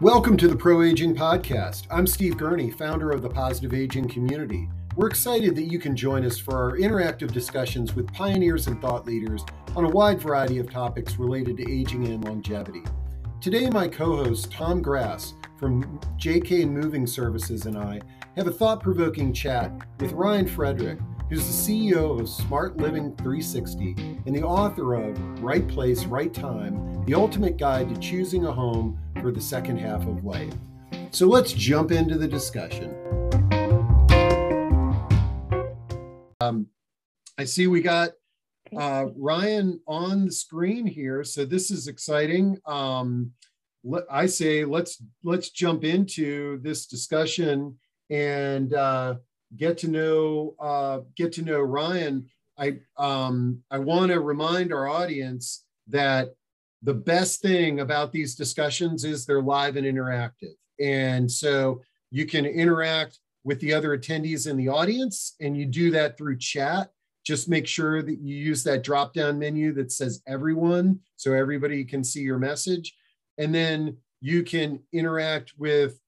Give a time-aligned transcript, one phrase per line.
[0.00, 1.86] Welcome to the Pro Aging Podcast.
[1.88, 4.68] I'm Steve Gurney, founder of the Positive Aging Community.
[4.96, 9.06] We're excited that you can join us for our interactive discussions with pioneers and thought
[9.06, 9.44] leaders
[9.76, 12.82] on a wide variety of topics related to aging and longevity.
[13.40, 18.00] Today, my co host Tom Grass from JK Moving Services and I
[18.36, 19.70] have a thought provoking chat
[20.00, 20.98] with Ryan Frederick,
[21.30, 23.94] who's the CEO of Smart Living 360
[24.26, 28.98] and the author of Right Place, Right Time The Ultimate Guide to Choosing a Home
[29.24, 30.52] for the Second Half of Life.
[31.10, 32.94] So let's jump into the discussion.
[36.42, 36.66] Um,
[37.38, 38.10] I see we got
[38.76, 42.58] uh, Ryan on the screen here, so this is exciting.
[42.66, 43.30] Um,
[44.10, 47.78] I say let's let's jump into this discussion
[48.10, 49.14] and uh,
[49.56, 52.28] get to know uh, get to know Ryan.
[52.58, 56.34] I um, I want to remind our audience that
[56.84, 62.46] the best thing about these discussions is they're live and interactive, and so you can
[62.46, 66.90] interact with the other attendees in the audience, and you do that through chat.
[67.24, 71.84] Just make sure that you use that drop down menu that says everyone, so everybody
[71.84, 72.94] can see your message
[73.38, 76.00] and then you can interact with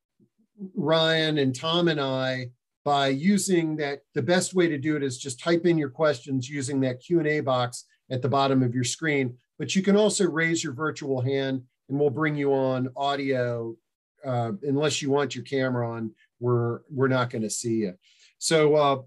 [0.74, 2.50] Ryan and Tom and I
[2.84, 4.00] by using that.
[4.14, 7.40] The best way to do it is just type in your questions using that Q&A
[7.40, 9.36] box at the bottom of your screen.
[9.58, 13.76] But you can also raise your virtual hand and we'll bring you on audio.
[14.24, 17.94] Uh, unless you want your camera on, we're, we're not going to see you.
[18.38, 19.02] So, uh,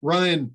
[0.00, 0.54] Ryan,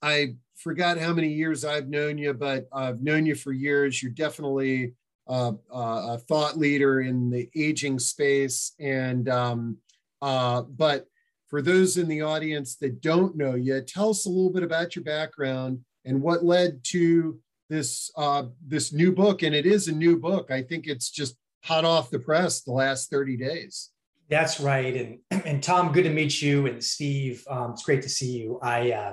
[0.00, 4.02] I forgot how many years I've known you, but I've known you for years.
[4.02, 4.94] You're definitely
[5.28, 8.72] uh, a thought leader in the aging space.
[8.78, 9.78] And um,
[10.22, 11.06] uh, but
[11.48, 14.96] for those in the audience that don't know you, tell us a little bit about
[14.96, 19.42] your background and what led to this uh, this new book.
[19.42, 20.50] And it is a new book.
[20.50, 23.90] I think it's just hot off the press the last 30 days.
[24.28, 25.18] That's right.
[25.30, 26.66] And and Tom, good to meet you.
[26.66, 28.58] And Steve, um, it's great to see you.
[28.62, 29.12] I, uh,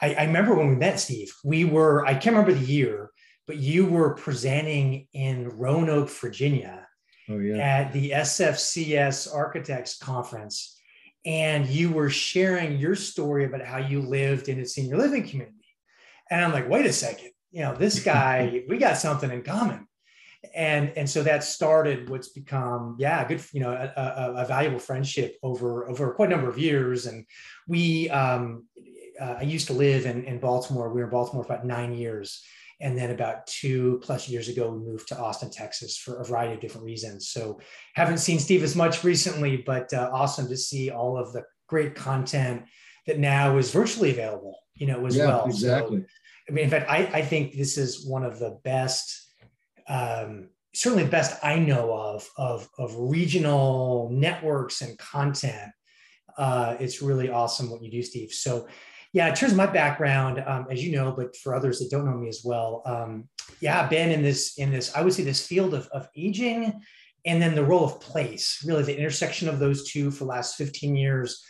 [0.00, 1.32] I I remember when we met, Steve.
[1.44, 3.10] We were I can't remember the year
[3.46, 6.86] but you were presenting in Roanoke, Virginia
[7.28, 7.56] oh, yeah.
[7.56, 10.80] at the SFCS Architects Conference.
[11.24, 15.54] And you were sharing your story about how you lived in a senior living community.
[16.30, 19.88] And I'm like, wait a second, you know, this guy, we got something in common.
[20.54, 24.78] And, and so that started what's become, yeah, good, you know, a, a, a valuable
[24.78, 27.06] friendship over, over quite a number of years.
[27.06, 27.24] And
[27.66, 28.66] we, um,
[29.18, 30.92] uh, I used to live in, in Baltimore.
[30.92, 32.44] We were in Baltimore for about nine years
[32.78, 36.56] and then about two plus years ago, we moved to Austin, Texas for a variety
[36.56, 37.30] of different reasons.
[37.30, 37.58] So
[37.94, 41.94] haven't seen Steve as much recently, but uh, awesome to see all of the great
[41.94, 42.64] content
[43.06, 45.46] that now is virtually available, you know, as yeah, well.
[45.46, 46.00] Exactly.
[46.00, 46.06] So,
[46.48, 49.32] I mean, in fact, I, I think this is one of the best,
[49.88, 55.72] um, certainly the best I know of, of, of regional networks and content.
[56.38, 58.30] Uh, it's really awesome what you do, Steve.
[58.30, 58.68] So
[59.12, 62.04] yeah, in terms of my background, um, as you know, but for others that don't
[62.04, 63.28] know me as well, um,
[63.60, 66.82] yeah, been in this in this I would say this field of, of aging,
[67.24, 70.56] and then the role of place, really the intersection of those two for the last
[70.56, 71.42] 15 years.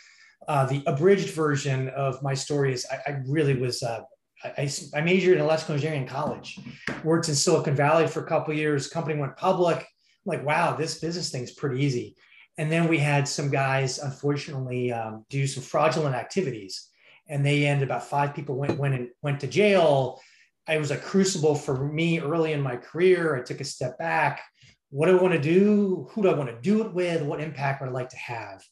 [0.47, 4.01] Uh, the abridged version of my story is I, I really was uh,
[4.43, 6.59] I, I, majored in electrical engineering in college,
[7.03, 8.87] worked in Silicon Valley for a couple years.
[8.87, 9.77] Company went public.
[9.77, 9.85] I'm
[10.25, 12.15] like, wow, this business thing's pretty easy.
[12.57, 16.89] And then we had some guys, unfortunately, um, do some fraudulent activities
[17.29, 20.21] and they ended about five people went went and went to jail.
[20.67, 23.35] It was a crucible for me early in my career.
[23.35, 24.41] I took a step back.
[24.89, 26.07] What do I want to do?
[26.11, 27.21] Who do I want to do it with?
[27.21, 28.63] What impact would I like to have?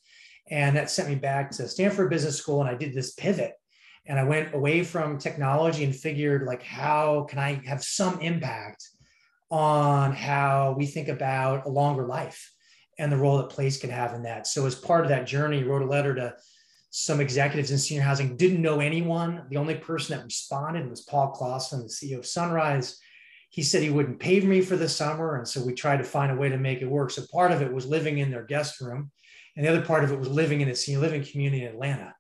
[0.50, 3.54] And that sent me back to Stanford Business School, and I did this pivot.
[4.08, 8.88] And I went away from technology and figured, like, how can I have some impact
[9.50, 12.52] on how we think about a longer life
[13.00, 14.46] and the role that place can have in that?
[14.48, 16.36] So, as part of that journey, wrote a letter to
[16.92, 19.46] some executives in senior housing didn't know anyone.
[19.50, 23.00] The only person that responded was Paul Klaassen, the CEO of Sunrise.
[23.50, 25.36] He said he wouldn't pay me for the summer.
[25.36, 27.12] And so we tried to find a way to make it work.
[27.12, 29.12] So part of it was living in their guest room.
[29.56, 32.16] And the other part of it was living in a senior living community in Atlanta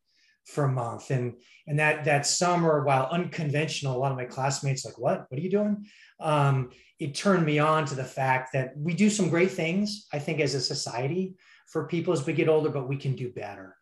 [0.45, 1.11] for a month.
[1.11, 1.33] And,
[1.67, 5.43] and that, that summer, while unconventional, a lot of my classmates like, what, what are
[5.43, 5.85] you doing?
[6.19, 10.19] Um, it turned me on to the fact that we do some great things, I
[10.19, 11.35] think, as a society
[11.67, 13.75] for people as we get older, but we can do better.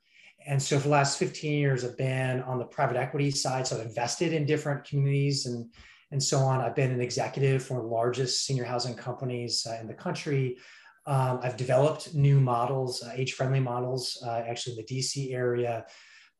[0.45, 3.67] And so for the last 15 years i've been on the private equity side.
[3.67, 5.71] So i've invested in different communities and
[6.11, 6.61] and so on.
[6.61, 10.57] I've been an executive for the largest senior housing companies uh, in the country.
[11.05, 15.85] Um, i've developed new models uh, age friendly models uh, actually in the dc area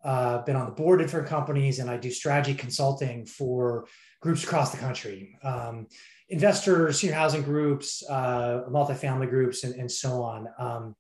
[0.04, 3.86] uh, been on the board of different companies and i do strategy consulting for
[4.24, 5.86] groups across the country, um,
[6.30, 10.48] investors, senior housing groups, uh, multifamily groups, and, and so on.
[10.58, 10.96] Um,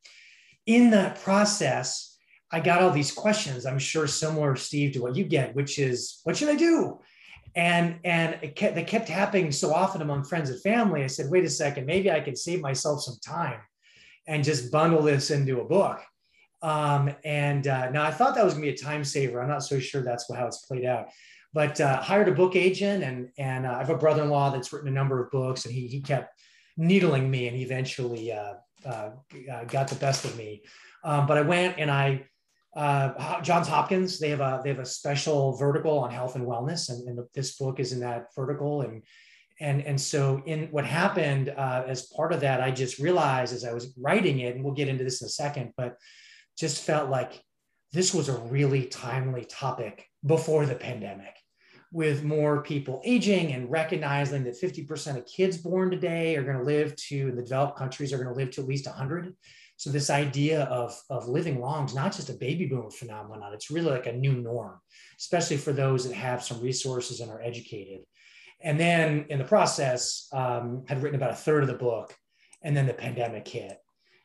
[0.66, 2.18] in that process,
[2.52, 3.66] I got all these questions.
[3.66, 7.00] I'm sure similar, Steve, to what you get, which is, what should I do?
[7.56, 11.04] And and it kept, they kept happening so often among friends and family.
[11.04, 13.60] I said, wait a second, maybe I can save myself some time
[14.28, 16.02] and just bundle this into a book.
[16.64, 19.42] Um, and uh, now I thought that was gonna be a time saver.
[19.42, 21.10] I'm not so sure that's how it's played out.
[21.54, 24.88] But uh, hired a book agent, and and uh, I have a brother-in-law that's written
[24.88, 26.42] a number of books, and he he kept
[26.78, 28.54] needling me, and eventually uh,
[28.86, 29.10] uh,
[29.52, 30.64] uh, got the best of me.
[31.04, 32.26] Um, but I went and I
[32.76, 36.90] uh, Johns Hopkins, they have a they have a special vertical on health and wellness,
[36.90, 38.82] and, and this book is in that vertical.
[38.82, 39.04] And
[39.60, 43.64] and and so in what happened uh, as part of that, I just realized as
[43.64, 45.98] I was writing it, and we'll get into this in a second, but
[46.58, 47.44] just felt like
[47.92, 51.36] this was a really timely topic before the pandemic
[51.92, 56.64] with more people aging and recognizing that 50% of kids born today are going to
[56.64, 59.36] live to in the developed countries are going to live to at least 100
[59.78, 63.54] so this idea of, of living long is not just a baby boomer phenomenon.
[63.54, 64.80] It's really like a new norm,
[65.20, 68.02] especially for those that have some resources and are educated.
[68.62, 72.16] And then in the process, um, had written about a third of the book,
[72.62, 73.78] and then the pandemic hit,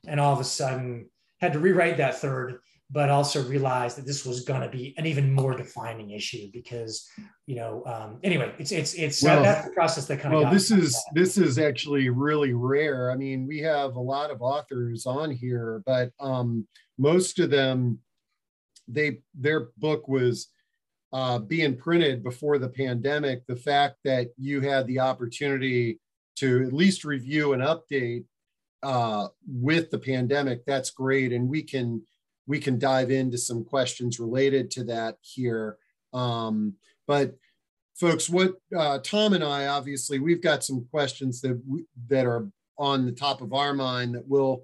[0.06, 1.10] and all of a sudden
[1.40, 5.04] had to rewrite that third but also realized that this was going to be an
[5.04, 7.06] even more defining issue because
[7.46, 10.52] you know um, anyway it's it's it's well, that's the process that kind of well
[10.52, 11.14] this is that.
[11.14, 15.82] this is actually really rare i mean we have a lot of authors on here
[15.84, 16.66] but um,
[16.98, 17.98] most of them
[18.86, 20.48] they their book was
[21.12, 25.98] uh, being printed before the pandemic the fact that you had the opportunity
[26.36, 28.24] to at least review and update
[28.82, 32.02] uh, with the pandemic that's great and we can
[32.46, 35.76] we can dive into some questions related to that here.
[36.14, 36.74] Um,
[37.06, 37.36] but
[37.94, 42.48] folks, what uh, Tom and I obviously we've got some questions that we, that are
[42.78, 44.62] on the top of our mind that we'll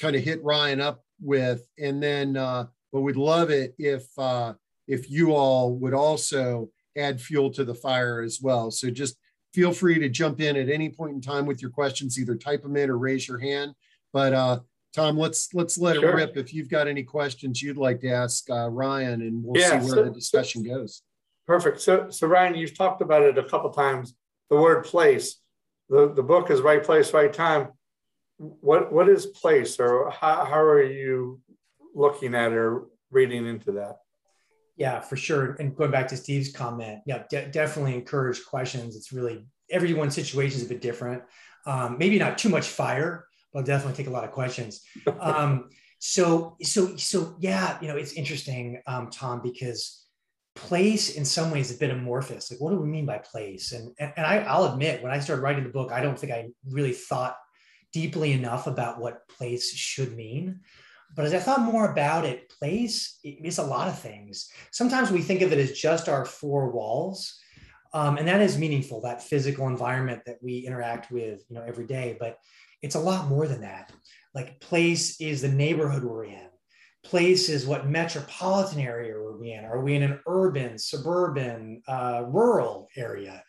[0.00, 4.54] kind of hit Ryan up with, and then uh, but we'd love it if uh,
[4.88, 8.70] if you all would also add fuel to the fire as well.
[8.70, 9.16] So just
[9.52, 12.62] feel free to jump in at any point in time with your questions, either type
[12.62, 13.74] them in or raise your hand.
[14.12, 14.60] But uh,
[14.94, 16.10] Tom, let's let's let sure.
[16.10, 16.36] it rip.
[16.36, 19.86] If you've got any questions you'd like to ask uh, Ryan, and we'll yeah, see
[19.86, 21.02] where so, the discussion goes.
[21.46, 21.80] Perfect.
[21.80, 24.14] So, so Ryan, you've talked about it a couple times.
[24.50, 25.36] The word place.
[25.88, 27.68] The the book is right place, right time.
[28.38, 31.40] What what is place, or how how are you
[31.94, 33.96] looking at or reading into that?
[34.76, 35.56] Yeah, for sure.
[35.60, 38.96] And going back to Steve's comment, yeah, de- definitely encourage questions.
[38.96, 41.22] It's really everyone's situation is a bit different.
[41.66, 44.80] Um, maybe not too much fire, I'll definitely take a lot of questions.
[45.20, 50.06] Um, so, so, so, yeah, you know, it's interesting, um, Tom, because
[50.54, 52.50] place in some ways is a bit amorphous.
[52.50, 53.72] Like, what do we mean by place?
[53.72, 56.32] And and, and I, I'll admit, when I started writing the book, I don't think
[56.32, 57.36] I really thought
[57.92, 60.60] deeply enough about what place should mean.
[61.14, 64.50] But as I thought more about it, place is a lot of things.
[64.70, 67.38] Sometimes we think of it as just our four walls.
[67.94, 71.86] Um, and that is meaningful, that physical environment that we interact with, you know, every
[71.86, 72.16] day.
[72.18, 72.38] But
[72.80, 73.92] it's a lot more than that.
[74.34, 76.48] Like place is the neighborhood we're in.
[77.04, 79.64] Place is what metropolitan area are we in?
[79.64, 83.42] Are we in an urban, suburban, uh, rural area?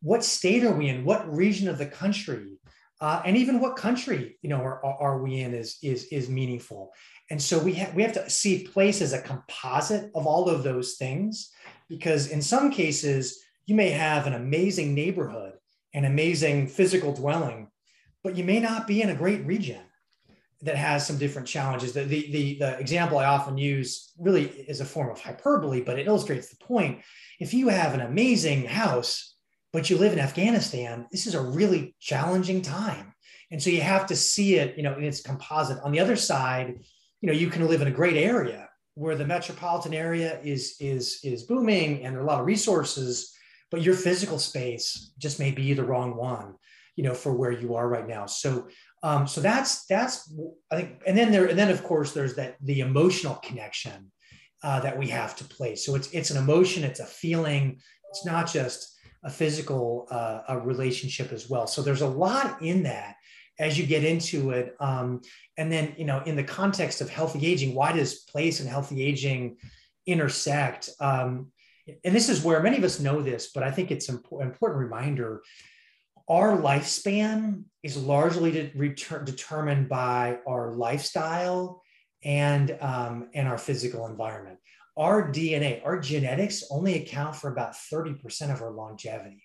[0.00, 1.04] What state are we in?
[1.04, 2.58] What region of the country?
[3.00, 6.92] Uh, and even what country you know are, are we in is is is meaningful.
[7.30, 10.62] And so we have we have to see place as a composite of all of
[10.62, 11.50] those things,
[11.88, 15.54] because in some cases you may have an amazing neighborhood,
[15.94, 17.68] an amazing physical dwelling,
[18.22, 19.80] but you may not be in a great region
[20.62, 21.92] that has some different challenges.
[21.92, 25.98] The, the, the, the, example I often use really is a form of hyperbole, but
[25.98, 27.00] it illustrates the point.
[27.38, 29.29] If you have an amazing house,
[29.72, 33.14] but you live in Afghanistan, this is a really challenging time.
[33.50, 35.78] And so you have to see it, you know, in its composite.
[35.82, 36.78] On the other side,
[37.20, 41.20] you know, you can live in a great area where the metropolitan area is is
[41.22, 43.34] is booming and there are a lot of resources,
[43.70, 46.54] but your physical space just may be the wrong one
[47.00, 48.68] you know for where you are right now so
[49.02, 50.30] um, so that's that's
[50.70, 54.12] i think and then there and then of course there's that the emotional connection
[54.62, 58.26] uh, that we have to place so it's it's an emotion it's a feeling it's
[58.26, 61.66] not just a physical uh, a relationship as well.
[61.66, 63.16] So there's a lot in that
[63.58, 65.20] as you get into it um,
[65.58, 69.02] and then you know in the context of healthy aging why does place and healthy
[69.02, 69.56] aging
[70.06, 70.88] intersect?
[71.00, 71.52] Um,
[72.04, 74.80] and this is where many of us know this but i think it's an important
[74.80, 75.42] reminder.
[76.28, 81.82] Our lifespan is largely return, determined by our lifestyle
[82.22, 84.58] and, um, and our physical environment.
[85.00, 89.42] Our DNA, our genetics only account for about 30% of our longevity.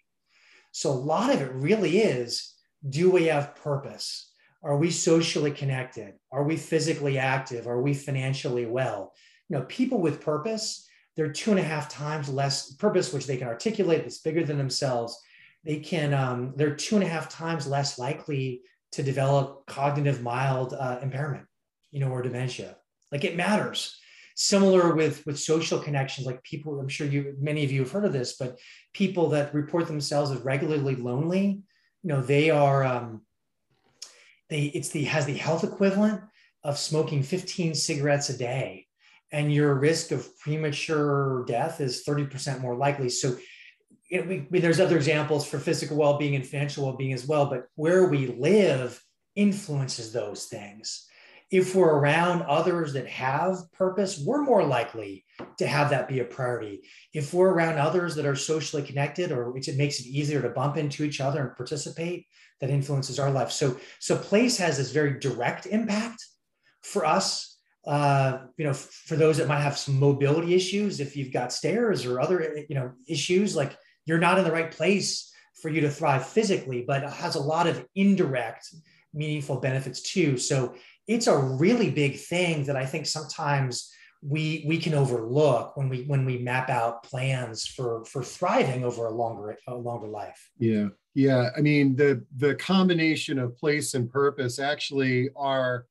[0.73, 2.55] So a lot of it really is
[2.89, 4.33] do we have purpose?
[4.61, 6.15] Are we socially connected?
[6.29, 7.67] Are we physically active?
[7.67, 9.13] Are we financially well?
[9.47, 10.85] You know, people with purpose,
[11.15, 14.57] they're two and a half times less purpose, which they can articulate that's bigger than
[14.57, 15.17] themselves.
[15.63, 20.73] They can, um, they're two and a half times less likely to develop cognitive mild
[20.73, 21.45] uh, impairment,
[21.91, 22.75] you know, or dementia.
[23.09, 23.97] Like it matters
[24.35, 28.05] similar with with social connections like people i'm sure you many of you have heard
[28.05, 28.59] of this but
[28.93, 31.61] people that report themselves as regularly lonely
[32.03, 33.21] you know they are um
[34.49, 36.21] they it's the has the health equivalent
[36.65, 38.87] of smoking 15 cigarettes a day.
[39.31, 43.09] And your risk of premature death is 30% more likely.
[43.09, 43.37] So
[44.09, 48.07] it, we, there's other examples for physical well-being and financial well-being as well but where
[48.07, 49.01] we live
[49.35, 51.07] influences those things
[51.51, 55.25] if we're around others that have purpose, we're more likely
[55.57, 56.81] to have that be a priority.
[57.13, 60.49] If we're around others that are socially connected, or which it makes it easier to
[60.49, 62.25] bump into each other and participate,
[62.61, 63.51] that influences our life.
[63.51, 66.23] So, so place has this very direct impact
[66.81, 67.57] for us.
[67.85, 72.05] Uh, you know, for those that might have some mobility issues, if you've got stairs
[72.05, 75.89] or other, you know, issues, like you're not in the right place for you to
[75.89, 78.73] thrive physically, but has a lot of indirect,
[79.13, 80.37] meaningful benefits too.
[80.37, 80.75] So
[81.07, 86.03] it's a really big thing that I think sometimes we we can overlook when we
[86.03, 90.49] when we map out plans for for thriving over a longer a longer life.
[90.57, 90.87] Yeah.
[91.13, 95.85] Yeah, I mean the the combination of place and purpose actually are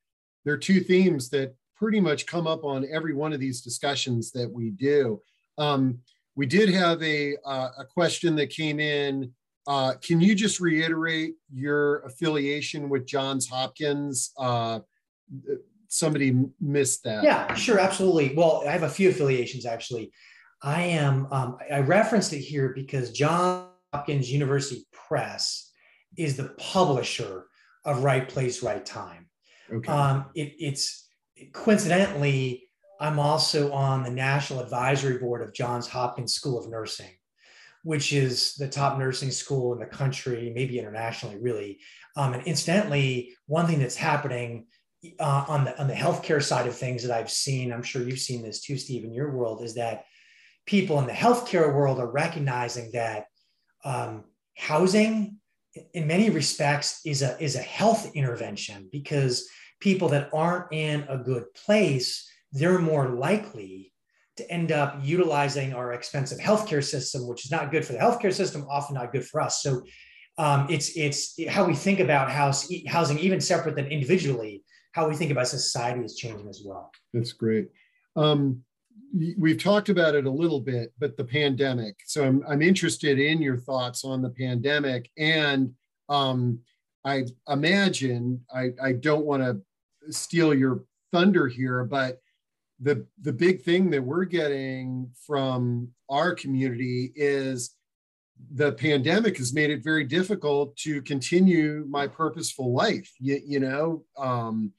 [0.44, 4.30] there are two themes that pretty much come up on every one of these discussions
[4.33, 5.23] that we do.
[5.56, 5.99] Um,
[6.37, 9.33] we did have a uh, a question that came in.
[9.66, 14.30] Uh, can you just reiterate your affiliation with Johns Hopkins?
[14.37, 14.80] Uh,
[15.88, 17.25] somebody missed that.
[17.25, 18.35] Yeah, sure, absolutely.
[18.35, 20.12] Well, I have a few affiliations actually.
[20.62, 25.71] I am, um, I referenced it here because John Hopkins University Press
[26.16, 27.47] is the publisher
[27.85, 29.28] of Right Place, Right Time.
[29.73, 29.93] Okay.
[29.93, 31.09] Um, it, it's
[31.52, 32.69] coincidentally,
[33.00, 37.11] I'm also on the National Advisory Board of Johns Hopkins School of Nursing,
[37.83, 41.78] which is the top nursing school in the country, maybe internationally, really.
[42.16, 44.66] Um, and incidentally, one thing that's happening
[45.18, 48.18] uh, on the on the healthcare side of things that I've seen, I'm sure you've
[48.18, 50.04] seen this too, Steve, in your world, is that
[50.66, 53.26] people in the healthcare world are recognizing that
[53.84, 54.25] um,
[54.56, 55.38] housing,
[55.92, 59.49] in many respects, is a is a health intervention because
[59.80, 63.92] people that aren't in a good place, they're more likely
[64.37, 68.32] to end up utilizing our expensive healthcare system, which is not good for the healthcare
[68.32, 69.62] system, often not good for us.
[69.62, 69.82] So
[70.38, 74.63] um, it's it's how we think about house housing, even separate than individually,
[74.95, 76.93] how we think about society is changing as well.
[77.13, 77.69] That's great.
[78.15, 78.63] Um,
[79.37, 81.97] we've talked about it a little bit, but the pandemic.
[82.07, 85.11] So I'm, I'm interested in your thoughts on the pandemic.
[85.19, 85.75] And
[86.09, 86.61] um,
[87.05, 89.61] I imagine, I, I don't want to
[90.13, 92.21] steal your thunder here, but
[92.81, 97.75] the, the big thing that we're getting from our community is
[98.53, 103.11] the pandemic has made it very difficult to continue my purposeful life.
[103.19, 104.73] You, you know, um,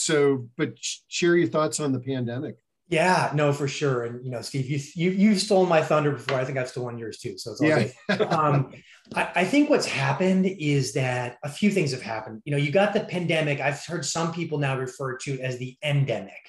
[0.00, 0.72] so but
[1.08, 2.56] share your thoughts on the pandemic.
[2.88, 4.04] Yeah no for sure.
[4.04, 6.38] And you know steve you you you've stolen my thunder before.
[6.38, 7.88] I think i've stolen yours too so it's all yeah.
[8.08, 8.22] good.
[8.32, 8.72] Um,
[9.14, 12.42] I, I think what's happened is that a few things have happened.
[12.44, 13.60] You know you got the pandemic.
[13.60, 16.42] I've heard some people now refer to as the endemic.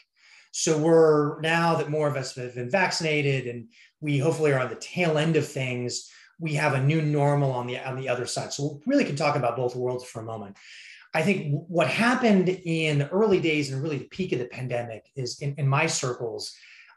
[0.54, 4.70] So we're now that more of us have been vaccinated and we hopefully are on
[4.70, 8.26] the tail end of things we have a new normal on the on the other
[8.26, 8.52] side.
[8.52, 10.58] So we really can talk about both worlds for a moment
[11.14, 15.06] I think what happened in the early days and really the peak of the pandemic
[15.16, 16.54] is in, in my circles,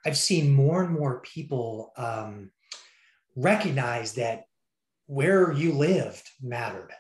[0.07, 2.51] I've seen more and more people um,
[3.35, 4.45] recognize that
[5.07, 6.93] where you lived mattered.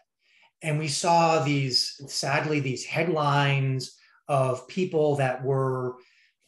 [0.62, 3.96] And we saw these, sadly, these headlines
[4.28, 5.96] of people that were,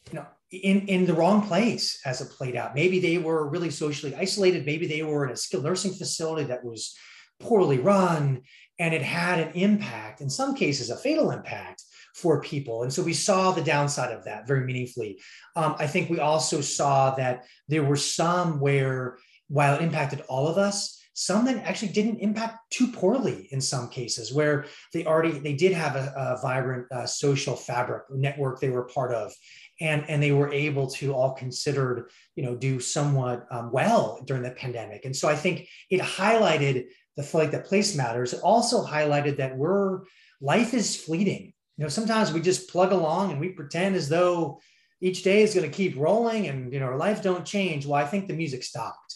[0.09, 2.75] you know, in, in the wrong place as it played out.
[2.75, 4.65] Maybe they were really socially isolated.
[4.65, 6.95] Maybe they were in a skilled nursing facility that was
[7.39, 8.41] poorly run
[8.79, 12.83] and it had an impact, in some cases, a fatal impact for people.
[12.83, 15.19] And so we saw the downside of that very meaningfully.
[15.55, 19.17] Um, I think we also saw that there were some where,
[19.49, 23.89] while it impacted all of us, some that actually didn't impact too poorly in some
[23.89, 28.69] cases where they already they did have a, a vibrant uh, social fabric network they
[28.69, 29.33] were part of
[29.81, 34.43] and and they were able to all considered you know do somewhat um, well during
[34.43, 36.85] the pandemic and so i think it highlighted
[37.17, 40.01] the flight that place matters, also highlighted that we're
[40.39, 41.53] life is fleeting.
[41.77, 44.59] You know, sometimes we just plug along and we pretend as though
[45.01, 47.85] each day is going to keep rolling and you know our life don't change.
[47.85, 49.15] Well, I think the music stopped.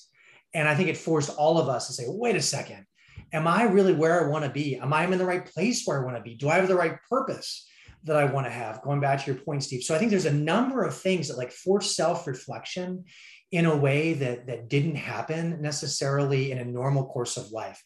[0.53, 2.85] And I think it forced all of us to say, wait a second,
[3.31, 4.75] am I really where I want to be?
[4.75, 6.35] Am I in the right place where I want to be?
[6.35, 7.67] Do I have the right purpose
[8.03, 8.81] that I want to have?
[8.81, 9.83] Going back to your point, Steve.
[9.83, 13.05] So I think there's a number of things that like force self-reflection
[13.51, 17.83] in a way that that didn't happen necessarily in a normal course of life.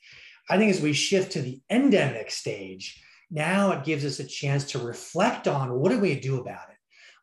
[0.50, 4.64] I think as we shift to the endemic stage, now it gives us a chance
[4.72, 6.78] to reflect on what do we do about it?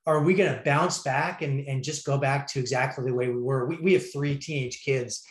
[0.05, 3.29] Are we going to bounce back and, and just go back to exactly the way
[3.29, 3.67] we were?
[3.67, 5.25] We, we have three teenage kids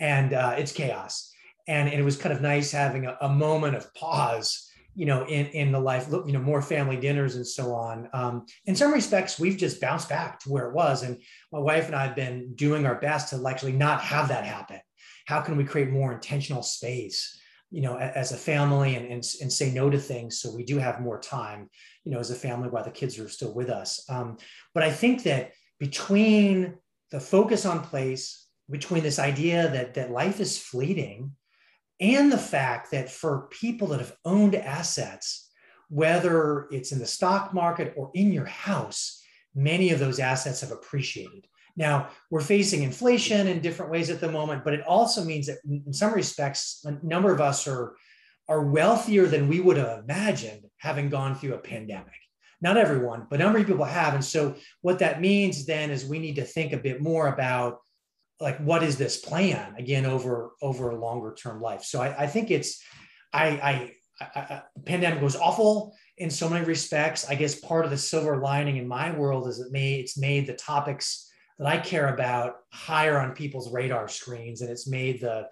[0.00, 1.30] and uh, it's chaos.
[1.68, 5.26] And, and it was kind of nice having a, a moment of pause you know,
[5.26, 8.08] in, in the life, you know, more family dinners and so on.
[8.12, 11.02] Um, in some respects, we've just bounced back to where it was.
[11.02, 11.20] And
[11.52, 14.80] my wife and I have been doing our best to actually not have that happen.
[15.26, 19.52] How can we create more intentional space, you know, as a family and, and, and
[19.52, 21.68] say no to things so we do have more time,
[22.04, 24.04] you know, as a family while the kids are still with us.
[24.08, 24.36] Um,
[24.74, 26.74] but I think that between
[27.10, 31.32] the focus on place, between this idea that, that life is fleeting,
[32.04, 35.50] and the fact that for people that have owned assets,
[35.88, 39.22] whether it's in the stock market or in your house,
[39.54, 41.46] many of those assets have appreciated.
[41.76, 45.58] Now, we're facing inflation in different ways at the moment, but it also means that
[45.64, 47.96] in some respects, a number of us are,
[48.48, 52.12] are wealthier than we would have imagined having gone through a pandemic.
[52.60, 54.14] Not everyone, but a number of people have.
[54.14, 57.78] And so, what that means then is we need to think a bit more about
[58.44, 61.82] like what is this plan again over over a longer term life?
[61.82, 62.80] So i, I think it's
[63.32, 67.28] I, I, I pandemic was awful in so many respects.
[67.28, 70.46] I guess part of the silver lining in my world is it made it's made
[70.46, 75.48] the topics that i care about higher on people's radar screens and it's made the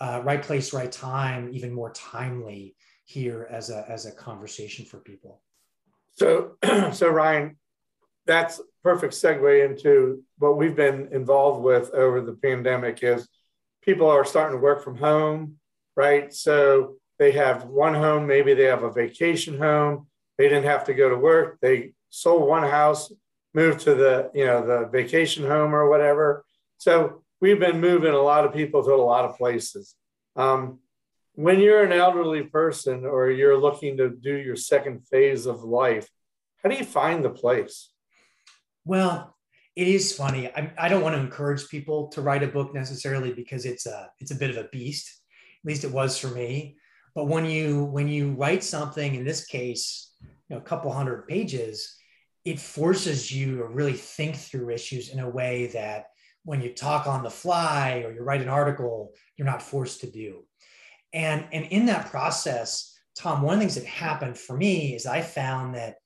[0.00, 2.74] uh, right place right time even more timely
[3.04, 5.40] here as a as a conversation for people.
[6.16, 6.56] So
[6.92, 7.56] so ryan
[8.26, 13.28] that's perfect segue into what we've been involved with over the pandemic is
[13.82, 15.56] people are starting to work from home,
[15.96, 16.32] right?
[16.32, 20.06] So they have one home, maybe they have a vacation home.
[20.36, 21.58] They didn't have to go to work.
[21.60, 23.12] They sold one house,
[23.52, 26.44] moved to the, you know, the vacation home or whatever.
[26.78, 29.94] So we've been moving a lot of people to a lot of places.
[30.34, 30.80] Um,
[31.36, 36.08] when you're an elderly person or you're looking to do your second phase of life,
[36.62, 37.90] how do you find the place?
[38.84, 39.36] Well,
[39.76, 40.48] it is funny.
[40.48, 44.10] I, I don't want to encourage people to write a book necessarily because it's a
[44.20, 45.10] it's a bit of a beast.
[45.64, 46.76] At least it was for me.
[47.14, 51.26] But when you when you write something, in this case, you know, a couple hundred
[51.26, 51.96] pages,
[52.44, 56.06] it forces you to really think through issues in a way that
[56.44, 60.10] when you talk on the fly or you write an article, you're not forced to
[60.10, 60.44] do.
[61.12, 65.06] And, and in that process, Tom, one of the things that happened for me is
[65.06, 65.96] I found that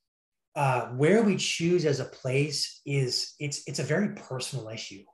[0.59, 5.05] uh, where we choose as a place is it's it's a very personal issue.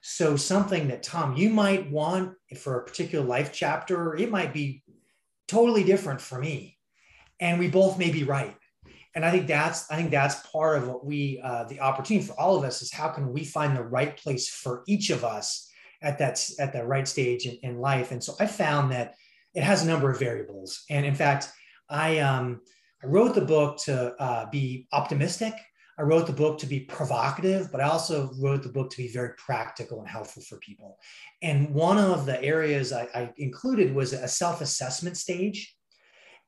[0.00, 4.84] So something that Tom you might want for a particular life chapter, it might be
[5.48, 6.78] totally different for me,
[7.40, 8.56] and we both may be right.
[9.16, 12.38] And I think that's I think that's part of what we uh, the opportunity for
[12.38, 15.68] all of us is how can we find the right place for each of us
[16.00, 18.12] at that at the right stage in, in life.
[18.12, 19.16] And so I found that
[19.52, 20.84] it has a number of variables.
[20.88, 21.50] And in fact,
[21.90, 22.60] I um,
[23.06, 25.54] I wrote the book to uh, be optimistic.
[25.96, 29.06] I wrote the book to be provocative, but I also wrote the book to be
[29.06, 30.98] very practical and helpful for people.
[31.40, 35.72] And one of the areas I, I included was a self assessment stage.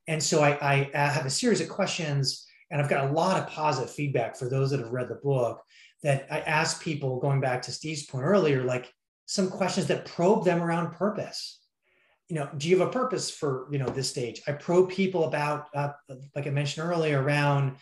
[0.07, 3.47] And so I, I have a series of questions, and I've got a lot of
[3.47, 5.61] positive feedback for those that have read the book
[6.03, 8.91] that I ask people, going back to Steve's point earlier, like
[9.27, 11.58] some questions that probe them around purpose
[12.29, 14.41] you know, do you have a purpose for, you know, this stage?
[14.47, 15.89] I probe people about, uh,
[16.35, 17.77] like I mentioned earlier, around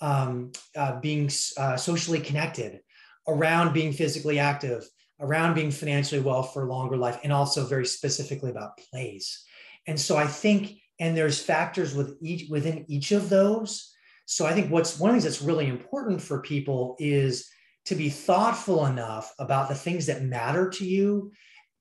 [0.00, 2.80] um, uh, being uh, socially connected,
[3.28, 4.88] around being physically active,
[5.20, 9.44] around being financially well for longer life, and also very specifically about place.
[9.86, 13.92] And so I think, and there's factors with each within each of those.
[14.24, 17.50] So I think what's one of the things that's really important for people is
[17.86, 21.32] to be thoughtful enough about the things that matter to you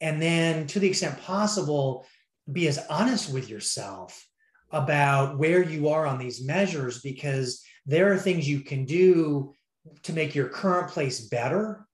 [0.01, 2.05] and then to the extent possible
[2.51, 4.25] be as honest with yourself
[4.71, 9.53] about where you are on these measures because there are things you can do
[10.03, 11.85] to make your current place better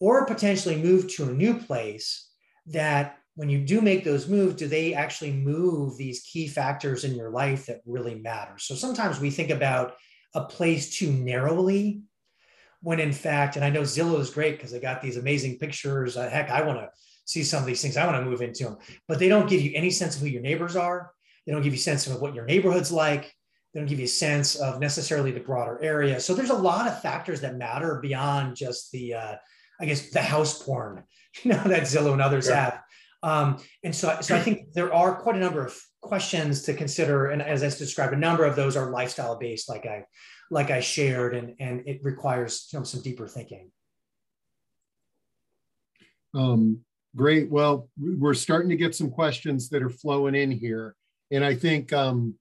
[0.00, 2.30] or potentially move to a new place
[2.66, 7.14] that when you do make those moves do they actually move these key factors in
[7.14, 8.58] your life that really matter?
[8.58, 9.94] So sometimes we think about
[10.34, 12.02] a place too narrowly
[12.82, 16.16] when in fact and i know zillow is great because they got these amazing pictures.
[16.16, 16.88] Uh, heck i want to
[17.30, 17.96] see some of these things.
[17.96, 20.28] I want to move into them, but they don't give you any sense of who
[20.28, 21.12] your neighbors are.
[21.46, 23.32] They don't give you a sense of what your neighborhood's like.
[23.72, 26.20] They don't give you a sense of necessarily the broader area.
[26.20, 29.34] So there's a lot of factors that matter beyond just the, uh,
[29.80, 31.04] I guess, the house porn,
[31.42, 32.54] you know, that Zillow and others yeah.
[32.56, 32.80] have.
[33.22, 37.26] Um, and so, so I think there are quite a number of questions to consider.
[37.26, 40.04] And as I described, a number of those are lifestyle based, like I,
[40.50, 43.70] like I shared, and, and it requires you know, some deeper thinking.
[46.34, 46.80] Um,
[47.16, 47.50] great.
[47.50, 50.94] Well, we're starting to get some questions that are flowing in here.
[51.30, 52.34] And I think um,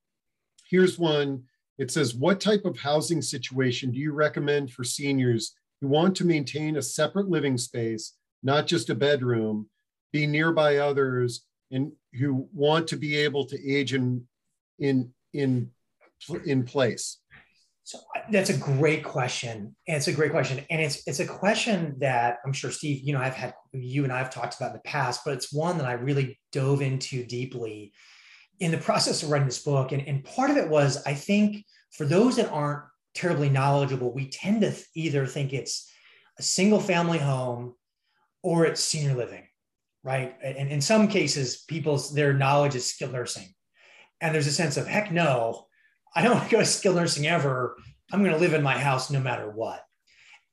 [0.69, 1.43] here's one.
[1.77, 6.25] It says, what type of housing situation do you recommend for seniors who want to
[6.25, 9.69] maintain a separate living space, not just a bedroom,
[10.11, 14.27] be nearby others, and who want to be able to age in
[14.79, 15.71] in in
[16.45, 17.19] in place?
[17.89, 17.97] So
[18.29, 19.75] that's a great question.
[19.87, 20.63] And it's a great question.
[20.69, 24.13] And it's it's a question that I'm sure Steve, you know, I've had you and
[24.13, 27.91] I've talked about in the past, but it's one that I really dove into deeply
[28.59, 29.91] in the process of writing this book.
[29.91, 32.83] And, and part of it was, I think, for those that aren't
[33.15, 35.91] terribly knowledgeable, we tend to either think it's
[36.37, 37.73] a single family home
[38.43, 39.47] or it's senior living,
[40.03, 40.37] right?
[40.43, 43.47] And in some cases, people's their knowledge is skilled nursing.
[44.21, 45.68] And there's a sense of heck no,
[46.15, 47.77] I don't want to go to skilled nursing ever.
[48.11, 49.83] I'm going to live in my house no matter what.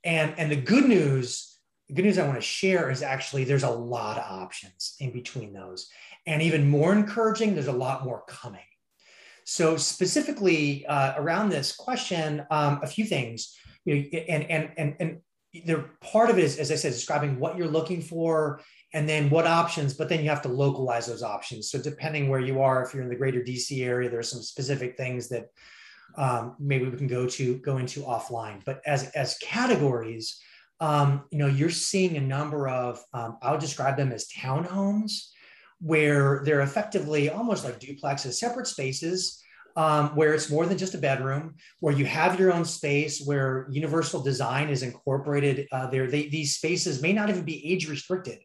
[0.04, 3.62] And, and the good news, the good news I want to share is actually there's
[3.62, 5.88] a lot of options in between those.
[6.26, 8.60] And even more encouraging, there's a lot more coming.
[9.44, 14.96] So specifically uh, around this question, um, a few things, you know, and and and
[14.98, 15.20] and
[15.64, 18.60] they're part of it is, as I said, describing what you're looking for
[18.96, 21.70] and then what options, but then you have to localize those options.
[21.70, 24.96] So depending where you are, if you're in the greater DC area, there's some specific
[24.96, 25.50] things that
[26.16, 28.64] um, maybe we can go to go into offline.
[28.64, 30.40] But as as categories,
[30.80, 35.28] um, you know, you're seeing a number of um, I'll describe them as townhomes
[35.78, 39.42] where they're effectively almost like duplexes, separate spaces,
[39.76, 43.68] um, where it's more than just a bedroom, where you have your own space, where
[43.70, 46.06] universal design is incorporated uh, there.
[46.10, 48.38] They, these spaces may not even be age restricted,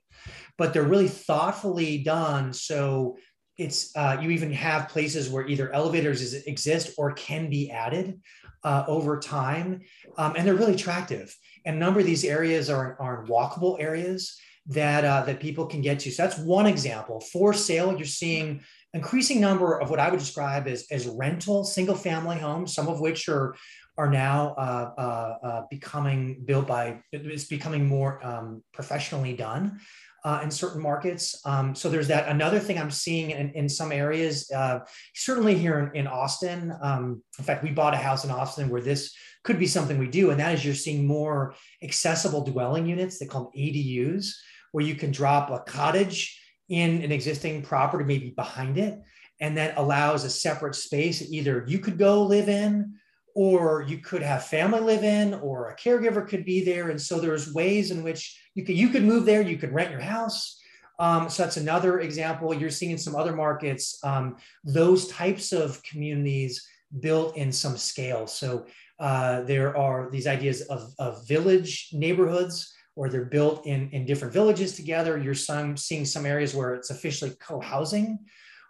[0.57, 2.53] but they're really thoughtfully done.
[2.53, 3.17] So
[3.57, 8.19] it's uh, you even have places where either elevators exist or can be added
[8.63, 9.81] uh, over time,
[10.17, 11.35] um, and they're really attractive.
[11.65, 15.81] And a number of these areas are, are walkable areas that uh, that people can
[15.81, 16.11] get to.
[16.11, 17.19] So that's one example.
[17.19, 18.61] For sale, you're seeing
[18.93, 22.99] increasing number of what I would describe as, as rental single family homes, some of
[22.99, 23.55] which are
[23.97, 29.79] are now uh, uh, uh becoming built by it's becoming more um, professionally done.
[30.23, 31.41] Uh, in certain markets.
[31.47, 32.27] Um, so there's that.
[32.27, 34.81] Another thing I'm seeing in, in some areas, uh,
[35.15, 36.71] certainly here in, in Austin.
[36.79, 40.07] Um, in fact, we bought a house in Austin where this could be something we
[40.07, 43.17] do, and that is you're seeing more accessible dwelling units.
[43.17, 44.27] They call them ADUs,
[44.73, 46.39] where you can drop a cottage
[46.71, 48.97] in an existing property, maybe behind it,
[49.41, 52.93] and that allows a separate space that either you could go live in
[53.35, 56.89] or you could have family live in or a caregiver could be there.
[56.89, 59.91] And so there's ways in which you could you could move there you could rent
[59.91, 60.57] your house.
[60.97, 62.53] Um, so that's another example.
[62.53, 66.65] You're seeing in some other markets um, those types of communities
[66.99, 68.27] built in some scale.
[68.27, 68.65] So
[68.99, 74.33] uh, there are these ideas of, of village neighborhoods or they're built in, in different
[74.33, 75.17] villages together.
[75.17, 78.19] You're some, seeing some areas where it's officially co-housing,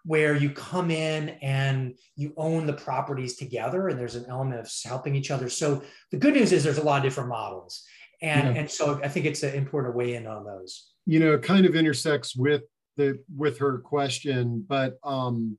[0.06, 4.72] where you come in and you own the properties together and there's an element of
[4.84, 5.50] helping each other.
[5.50, 7.84] So the good news is there's a lot of different models.
[8.22, 8.62] And, yeah.
[8.62, 10.92] and so I think it's important to weigh in on those.
[11.06, 12.62] You know, it kind of intersects with
[12.98, 15.58] the with her question, but um,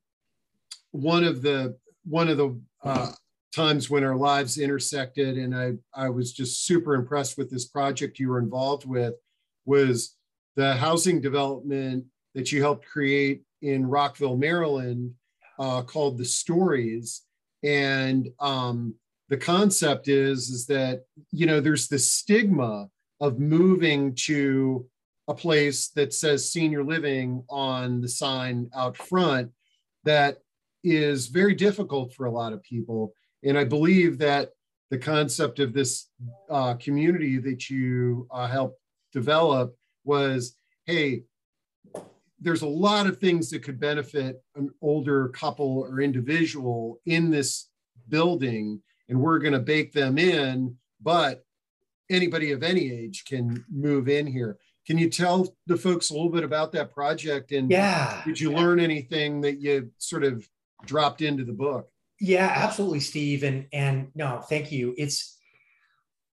[0.92, 3.10] one of the one of the uh,
[3.54, 5.36] times when our lives intersected.
[5.36, 9.14] And I, I was just super impressed with this project you were involved with
[9.64, 10.16] was
[10.56, 15.14] the housing development that you helped create in rockville maryland
[15.58, 17.22] uh, called the stories.
[17.62, 18.94] And um,
[19.28, 22.88] the concept is is that you know there's this stigma
[23.20, 24.86] of moving to
[25.28, 29.50] a place that says senior living on the sign out front
[30.04, 30.38] that
[30.82, 34.50] is very difficult for a lot of people and I believe that
[34.90, 36.08] the concept of this
[36.50, 38.78] uh, community that you uh, helped
[39.12, 41.22] develop was hey,
[42.40, 47.68] there's a lot of things that could benefit an older couple or individual in this
[48.08, 51.44] building, and we're going to bake them in, but
[52.10, 54.58] anybody of any age can move in here.
[54.86, 57.52] Can you tell the folks a little bit about that project?
[57.52, 60.46] And yeah, did you learn anything that you sort of
[60.84, 61.88] dropped into the book?
[62.24, 63.42] Yeah, absolutely, Steve.
[63.42, 64.94] And and no, thank you.
[64.96, 65.36] It's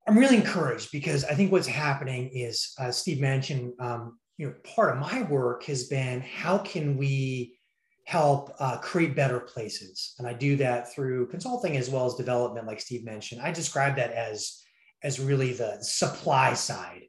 [0.06, 4.54] I'm really encouraged because I think what's happening is, uh, Steve mentioned, um, you know,
[4.76, 7.58] part of my work has been how can we
[8.04, 12.68] help uh, create better places, and I do that through consulting as well as development,
[12.68, 13.42] like Steve mentioned.
[13.42, 14.62] I describe that as
[15.04, 17.04] as really the supply side,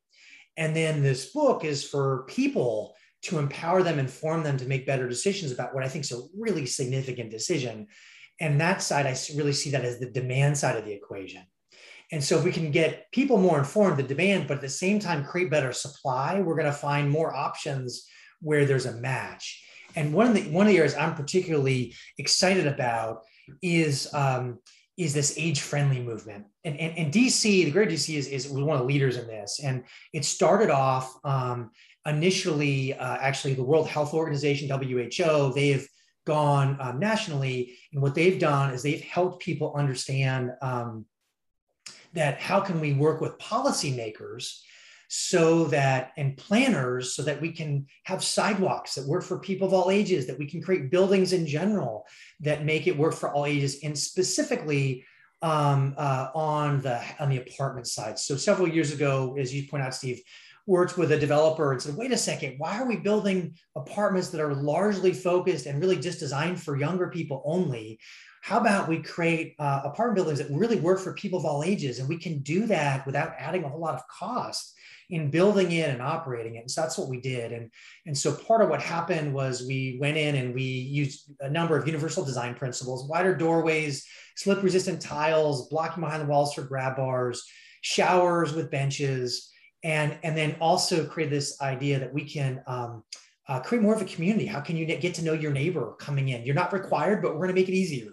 [0.57, 5.09] and then this book is for people to empower them, inform them to make better
[5.09, 7.89] decisions about what I think is a really significant decision.
[8.41, 11.43] And that side, I really see that as the demand side of the equation.
[12.11, 14.99] And so if we can get people more informed, the demand, but at the same
[14.99, 18.07] time create better supply, we're going to find more options
[18.41, 19.65] where there's a match.
[19.95, 23.23] And one of the one of the areas I'm particularly excited about
[23.63, 24.59] is um,
[24.97, 26.45] is this age-friendly movement.
[26.65, 29.61] And, and, and DC, the Great DC is, is one of the leaders in this.
[29.63, 31.71] And it started off um,
[32.05, 35.89] initially, uh, actually, the World Health Organization, WHO, they've
[36.29, 37.77] gone um, nationally.
[37.93, 41.07] And what they've done is they've helped people understand um,
[42.13, 44.61] that how can we work with policymakers
[45.09, 49.73] so that and planners so that we can have sidewalks that work for people of
[49.73, 52.05] all ages that we can create buildings in general
[52.41, 55.03] that make it work for all ages and specifically
[55.41, 59.83] um, uh, on the on the apartment side so several years ago as you point
[59.83, 60.21] out steve
[60.69, 64.41] worked with a developer and said wait a second why are we building apartments that
[64.41, 67.99] are largely focused and really just designed for younger people only
[68.43, 71.99] how about we create uh, apartment buildings that really work for people of all ages
[71.99, 74.75] and we can do that without adding a whole lot of cost
[75.11, 76.61] in building it and operating it.
[76.61, 77.53] And so that's what we did.
[77.53, 77.71] And,
[78.07, 81.79] and so part of what happened was we went in and we used a number
[81.79, 86.97] of universal design principles, wider doorways, slip resistant tiles, blocking behind the walls for grab
[86.97, 87.43] bars,
[87.81, 89.51] showers with benches,
[89.85, 93.05] and, and then also create this idea that we can um,
[93.49, 94.47] uh, create more of a community.
[94.47, 96.45] How can you get to know your neighbor coming in?
[96.45, 98.13] You're not required, but we're going to make it easier.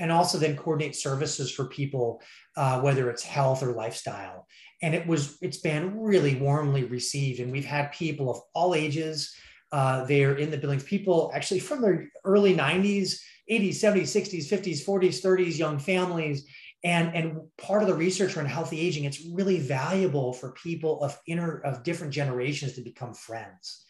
[0.00, 2.20] And also then coordinate services for people,
[2.56, 4.46] uh, whether it's health or lifestyle
[4.82, 9.34] and it was it's been really warmly received and we've had people of all ages
[9.70, 13.18] uh, there in the buildings people actually from the early 90s
[13.50, 16.44] 80s 70s 60s 50s 40s 30s young families
[16.84, 21.18] and and part of the research around healthy aging it's really valuable for people of
[21.26, 23.84] inner of different generations to become friends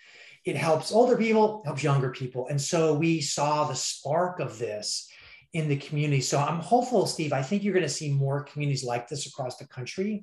[0.44, 5.08] it helps older people helps younger people and so we saw the spark of this
[5.52, 8.84] in the community so i'm hopeful steve i think you're going to see more communities
[8.84, 10.22] like this across the country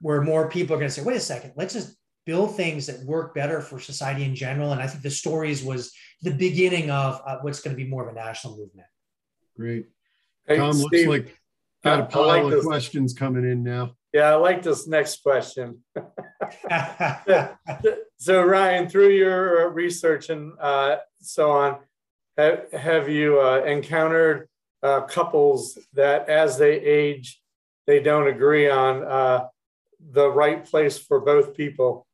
[0.00, 3.04] where more people are going to say, wait a second, let's just build things that
[3.04, 4.72] work better for society in general.
[4.72, 8.02] And I think the stories was the beginning of uh, what's going to be more
[8.06, 8.88] of a national movement.
[9.56, 9.86] Great.
[10.46, 11.40] Hey, Tom Steve, looks like
[11.86, 12.64] got a pile like of this.
[12.64, 13.94] questions coming in now.
[14.12, 15.82] Yeah, I like this next question.
[18.18, 21.78] so, Ryan, through your research and uh, so on,
[22.36, 24.48] have, have you uh, encountered
[24.82, 27.40] uh, couples that as they age,
[27.86, 29.46] they don't agree on uh,
[30.12, 32.06] the right place for both people.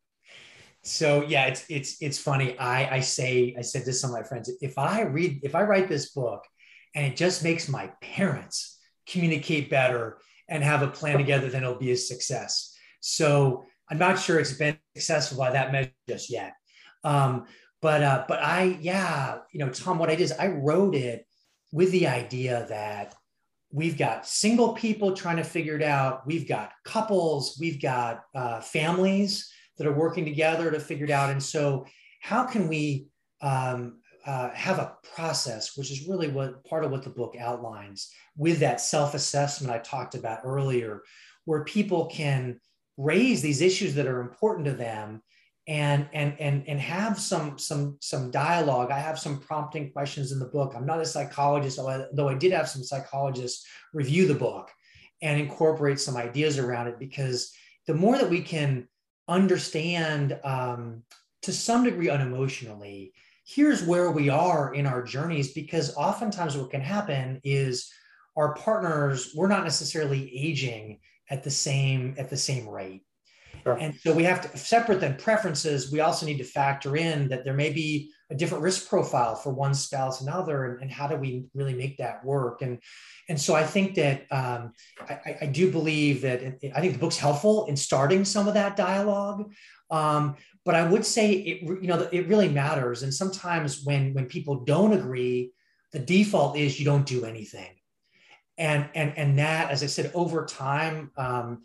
[0.83, 2.59] So yeah, it's it's it's funny.
[2.59, 5.55] I I say I said this to some of my friends, if I read if
[5.55, 6.45] I write this book
[6.95, 8.72] and it just makes my parents
[9.07, 12.77] communicate better and have a plan together, then it'll be a success.
[13.01, 16.55] So I'm not sure it's been successful by that measure just yet.
[17.05, 17.47] Um,
[17.81, 21.27] but uh, but I yeah, you know, Tom, what I did is I wrote it
[21.73, 23.15] with the idea that
[23.73, 28.61] we've got single people trying to figure it out we've got couples we've got uh,
[28.61, 31.85] families that are working together to figure it out and so
[32.21, 33.07] how can we
[33.41, 38.11] um, uh, have a process which is really what part of what the book outlines
[38.37, 41.03] with that self-assessment i talked about earlier
[41.45, 42.59] where people can
[42.97, 45.23] raise these issues that are important to them
[45.69, 48.91] and and and and have some some some dialogue.
[48.91, 50.73] I have some prompting questions in the book.
[50.75, 54.71] I'm not a psychologist though i did have some psychologists review the book
[55.23, 57.53] and incorporate some ideas around it because
[57.87, 58.89] the more that we can
[59.29, 61.03] understand um,
[61.43, 63.13] to some degree unemotionally
[63.45, 67.91] here's where we are in our journeys because oftentimes what can happen is
[68.37, 70.99] our partners we're not necessarily aging
[71.31, 73.03] at the same at the same rate
[73.63, 73.77] Sure.
[73.79, 75.93] And so we have to separate than preferences.
[75.93, 79.53] We also need to factor in that there may be a different risk profile for
[79.53, 82.63] one spouse and other, and, and how do we really make that work?
[82.63, 82.81] And
[83.29, 84.73] and so I think that um,
[85.09, 88.55] I, I, do believe that it, I think the book's helpful in starting some of
[88.55, 89.53] that dialogue.
[89.91, 93.03] Um, but I would say it you know it really matters.
[93.03, 95.53] And sometimes when when people don't agree,
[95.93, 97.71] the default is you don't do anything.
[98.59, 101.11] And and and that, as I said, over time.
[101.17, 101.63] Um,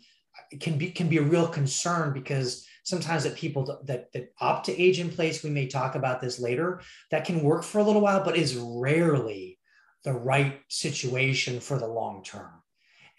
[0.60, 4.80] can be can be a real concern because sometimes that people that that opt to
[4.80, 6.80] age in place we may talk about this later
[7.10, 9.58] that can work for a little while but is rarely
[10.04, 12.50] the right situation for the long term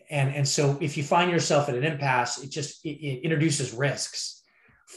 [0.09, 3.73] and and so if you find yourself at an impasse it just it, it introduces
[3.73, 4.38] risks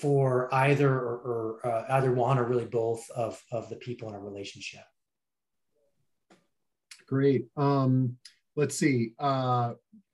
[0.00, 1.16] for either or,
[1.62, 4.84] or uh, either one or really both of of the people in a relationship
[7.06, 8.16] great um
[8.56, 9.72] let's see uh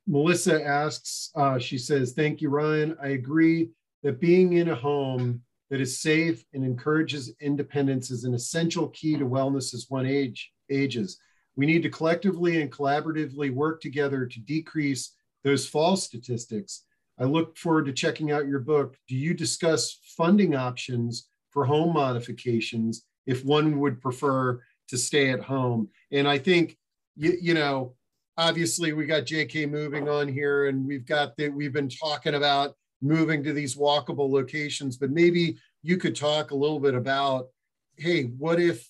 [0.08, 2.96] Melissa asks, uh, she says, Thank you, Ryan.
[3.00, 3.68] I agree
[4.02, 9.18] that being in a home that is safe and encourages independence is an essential key
[9.18, 11.18] to wellness as one age ages.
[11.56, 15.14] We need to collectively and collaboratively work together to decrease
[15.44, 16.84] those false statistics.
[17.20, 18.96] I look forward to checking out your book.
[19.08, 25.40] Do you discuss funding options for home modifications if one would prefer to stay at
[25.40, 25.88] home?
[26.12, 26.76] And I think,
[27.16, 27.94] you, you know,
[28.36, 32.76] obviously we got JK moving on here and we've got that we've been talking about
[33.02, 37.48] moving to these walkable locations, but maybe you could talk a little bit about,
[37.96, 38.88] hey, what if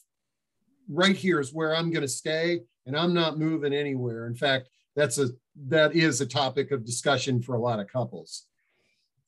[0.88, 4.26] right here is where I'm going to stay and I'm not moving anywhere.
[4.26, 5.28] In fact, that's a
[5.66, 8.44] that is a topic of discussion for a lot of couples.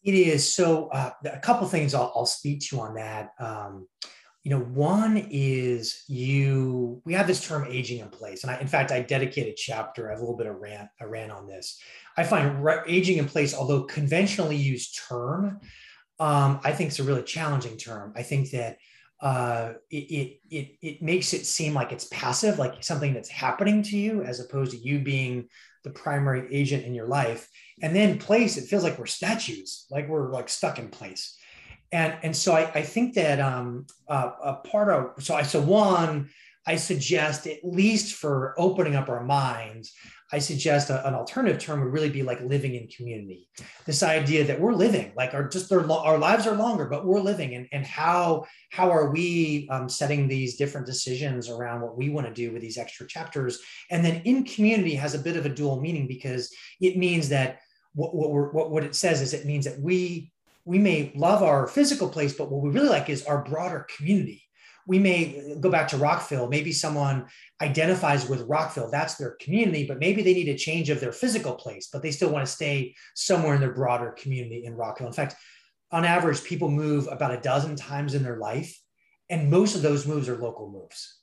[0.03, 0.53] It is.
[0.53, 3.33] So uh, a couple things I'll, I'll, speak to on that.
[3.38, 3.87] Um,
[4.43, 7.03] you know, one is you.
[7.05, 10.09] We have this term aging in place, and I, in fact, I dedicate a chapter.
[10.09, 10.88] I have a little bit of rant.
[10.99, 11.79] I ran on this.
[12.16, 15.61] I find re- aging in place, although conventionally used term,
[16.19, 18.14] um, I think it's a really challenging term.
[18.16, 18.79] I think that
[19.21, 23.99] uh, it, it, it makes it seem like it's passive, like something that's happening to
[23.99, 25.49] you, as opposed to you being
[25.85, 27.49] the primary agent in your life.
[27.83, 31.37] And then place, it feels like we're statues, like we're like stuck in place.
[31.93, 35.61] And, and so I, I think that um, uh, a part of, so I, so
[35.61, 36.31] one,
[36.66, 39.93] I suggest at least for opening up our minds,
[40.33, 43.49] I suggest a, an alternative term would really be like living in community.
[43.85, 47.21] This idea that we're living, like our just their, our lives are longer, but we're
[47.21, 52.11] living, and and how how are we um, setting these different decisions around what we
[52.11, 53.61] want to do with these extra chapters?
[53.90, 57.59] And then in community has a bit of a dual meaning because it means that
[57.95, 60.33] what what, what, what it says is it means that we
[60.64, 64.45] we may love our physical place, but what we really like is our broader community
[64.87, 66.49] we may go back to Rockville.
[66.49, 67.27] Maybe someone
[67.61, 71.55] identifies with Rockville, that's their community, but maybe they need a change of their physical
[71.55, 75.07] place, but they still want to stay somewhere in their broader community in Rockville.
[75.07, 75.37] In fact,
[75.93, 78.79] on average, people move about a dozen times in their life,
[79.29, 81.19] and most of those moves are local moves.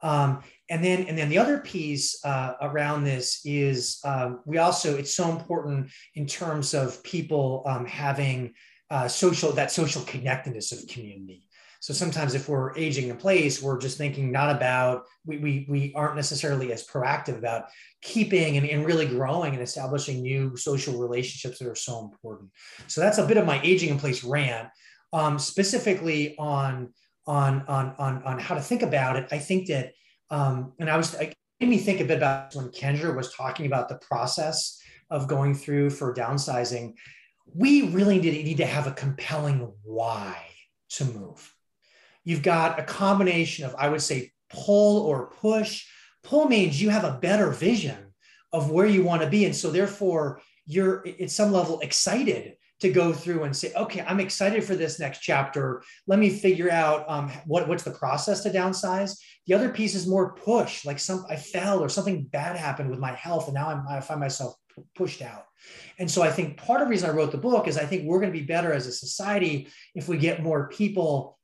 [0.00, 4.96] Um, and then, and then the other piece uh, around this is um, we also
[4.96, 8.54] it's so important in terms of people um, having
[8.90, 11.47] uh, social that social connectedness of community.
[11.80, 15.92] So sometimes if we're aging in place, we're just thinking not about, we, we, we
[15.94, 17.66] aren't necessarily as proactive about
[18.02, 22.50] keeping and, and really growing and establishing new social relationships that are so important.
[22.88, 24.68] So that's a bit of my aging in place rant.
[25.12, 26.92] Um, specifically on,
[27.26, 29.92] on, on, on, on how to think about it, I think that,
[30.30, 33.66] um, and I was, it made me think a bit about when Kendra was talking
[33.66, 34.78] about the process
[35.10, 36.94] of going through for downsizing.
[37.54, 40.36] We really need to have a compelling why
[40.90, 41.54] to move
[42.24, 45.86] You've got a combination of, I would say, pull or push.
[46.22, 48.14] Pull means you have a better vision
[48.52, 49.44] of where you want to be.
[49.44, 54.20] And so, therefore, you're at some level excited to go through and say, okay, I'm
[54.20, 55.82] excited for this next chapter.
[56.06, 59.18] Let me figure out um, what, what's the process to downsize.
[59.46, 63.00] The other piece is more push, like some I fell or something bad happened with
[63.00, 64.54] my health, and now I'm, I find myself
[64.94, 65.46] pushed out.
[65.98, 68.04] And so I think part of the reason I wrote the book is I think
[68.04, 71.37] we're going to be better as a society if we get more people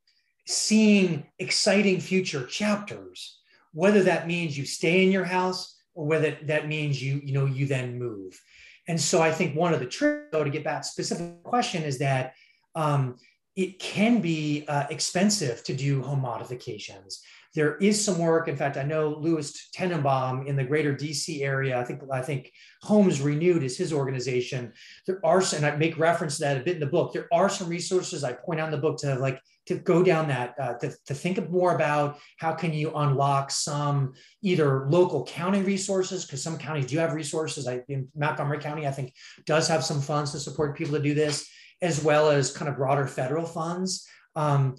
[0.45, 3.39] seeing exciting future chapters,
[3.73, 7.45] whether that means you stay in your house or whether that means you, you know,
[7.45, 8.39] you then move.
[8.87, 11.97] And so I think one of the tricks, though, to get back specific question is
[11.99, 12.33] that
[12.75, 13.15] um,
[13.55, 17.21] it can be uh, expensive to do home modifications.
[17.55, 18.49] There is some work.
[18.49, 21.79] In fact, I know Louis Tenenbaum in the greater DC area.
[21.79, 24.73] I think I think Homes Renewed is his organization.
[25.07, 27.13] There are, and I make reference to that a bit in the book.
[27.13, 30.27] There are some resources I point out in the book to like to go down
[30.27, 35.61] that uh, to, to think more about how can you unlock some either local county
[35.61, 39.13] resources because some counties do have resources I, in montgomery county i think
[39.45, 41.49] does have some funds to support people to do this
[41.81, 44.75] as well as kind of broader federal funds um,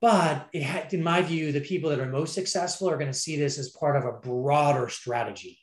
[0.00, 3.36] but it in my view the people that are most successful are going to see
[3.36, 5.58] this as part of a broader strategy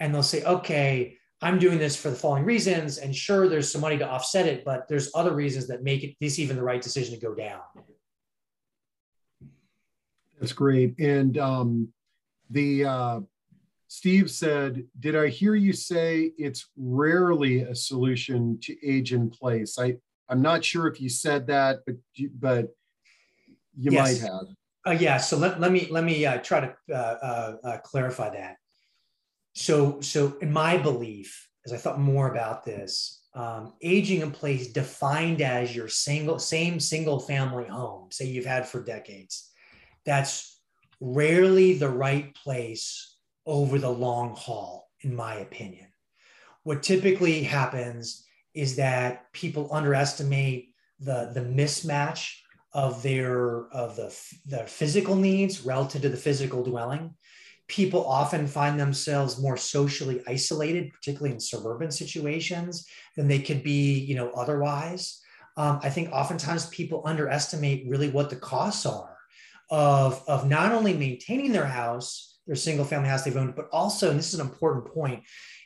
[0.00, 2.98] and they'll say okay I'm doing this for the following reasons.
[2.98, 6.16] And sure, there's some money to offset it, but there's other reasons that make it
[6.20, 7.60] this even the right decision to go down.
[10.40, 10.98] That's great.
[10.98, 11.88] And um,
[12.50, 13.20] the uh,
[13.88, 19.78] Steve said, "Did I hear you say it's rarely a solution to age in place?"
[19.78, 19.96] I
[20.28, 22.68] I'm not sure if you said that, but you, but
[23.76, 24.22] you yes.
[24.22, 24.46] might have.
[24.86, 25.16] Uh, yeah.
[25.16, 28.56] So let, let me let me uh, try to uh, uh, uh, clarify that.
[29.54, 34.72] So so in my belief, as I thought more about this, um, aging in place
[34.72, 39.47] defined as your single same single family home, say you've had for decades
[40.04, 40.60] that's
[41.00, 45.86] rarely the right place over the long haul, in my opinion.
[46.64, 48.24] What typically happens
[48.54, 50.70] is that people underestimate
[51.00, 52.32] the, the mismatch
[52.72, 57.14] of their of the their physical needs relative to the physical dwelling
[57.66, 62.86] people often find themselves more socially isolated particularly in suburban situations
[63.16, 65.20] than they could be you know otherwise
[65.56, 69.17] um, i think oftentimes people underestimate really what the costs are
[69.70, 74.10] of of not only maintaining their house their single family house they've owned but also
[74.10, 75.22] and this is an important point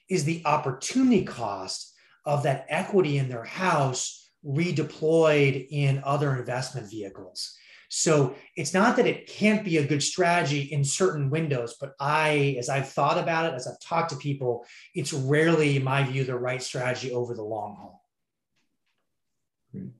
[0.09, 1.95] is the opportunity cost
[2.25, 7.57] of that equity in their house redeployed in other investment vehicles.
[7.89, 12.57] So it's not that it can't be a good strategy in certain windows, but I,
[12.59, 16.25] as I've thought about it, as I've talked to people, it's rarely, in my view,
[16.25, 18.03] the right strategy over the long haul.
[19.73, 19.91] Great.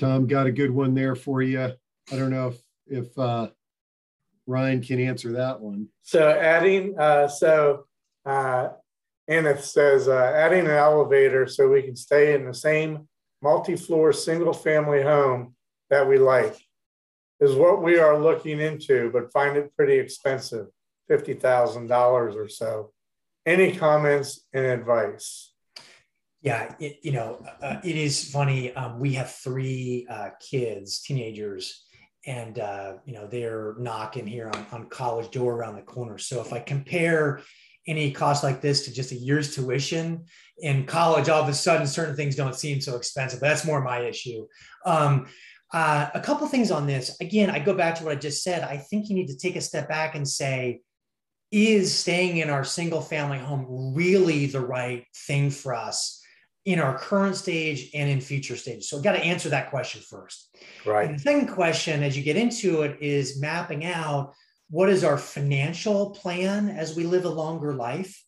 [0.00, 1.60] Tom got a good one there for you.
[1.60, 3.50] I don't know if if uh,
[4.46, 5.88] Ryan can answer that one.
[6.02, 7.84] So adding, uh, so
[8.24, 8.70] uh,
[9.28, 13.06] it says uh, adding an elevator so we can stay in the same
[13.42, 15.54] multi-floor single family home
[15.90, 16.56] that we like
[17.38, 20.66] is what we are looking into, but find it pretty expensive,
[21.10, 21.90] $50,000
[22.34, 22.92] or so.
[23.46, 25.49] Any comments and advice?
[26.42, 28.74] Yeah, it, you know, uh, it is funny.
[28.74, 31.84] Um, we have three uh, kids, teenagers,
[32.26, 36.16] and uh, you know they're knocking here on, on college door around the corner.
[36.16, 37.42] So if I compare
[37.86, 40.24] any cost like this to just a year's tuition
[40.58, 43.40] in college, all of a sudden certain things don't seem so expensive.
[43.40, 44.46] But that's more my issue.
[44.86, 45.26] Um,
[45.72, 47.16] uh, a couple things on this.
[47.20, 48.62] Again, I go back to what I just said.
[48.62, 50.80] I think you need to take a step back and say,
[51.50, 56.19] is staying in our single family home really the right thing for us
[56.64, 58.88] in our current stage and in future stages?
[58.88, 60.56] So, we've got to answer that question first.
[60.84, 61.08] Right.
[61.08, 64.34] And the second question, as you get into it, is mapping out
[64.70, 68.24] what is our financial plan as we live a longer life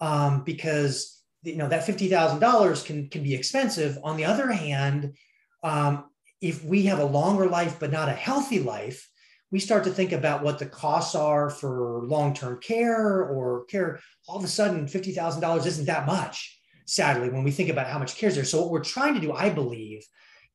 [0.00, 5.14] um, because you know that $50000 can can be expensive on the other hand
[5.62, 6.04] um,
[6.40, 9.08] if we have a longer life but not a healthy life
[9.50, 14.36] we start to think about what the costs are for long-term care or care all
[14.36, 16.55] of a sudden $50000 isn't that much
[16.86, 18.34] sadly when we think about how much care is.
[18.34, 20.02] There so what we're trying to do i believe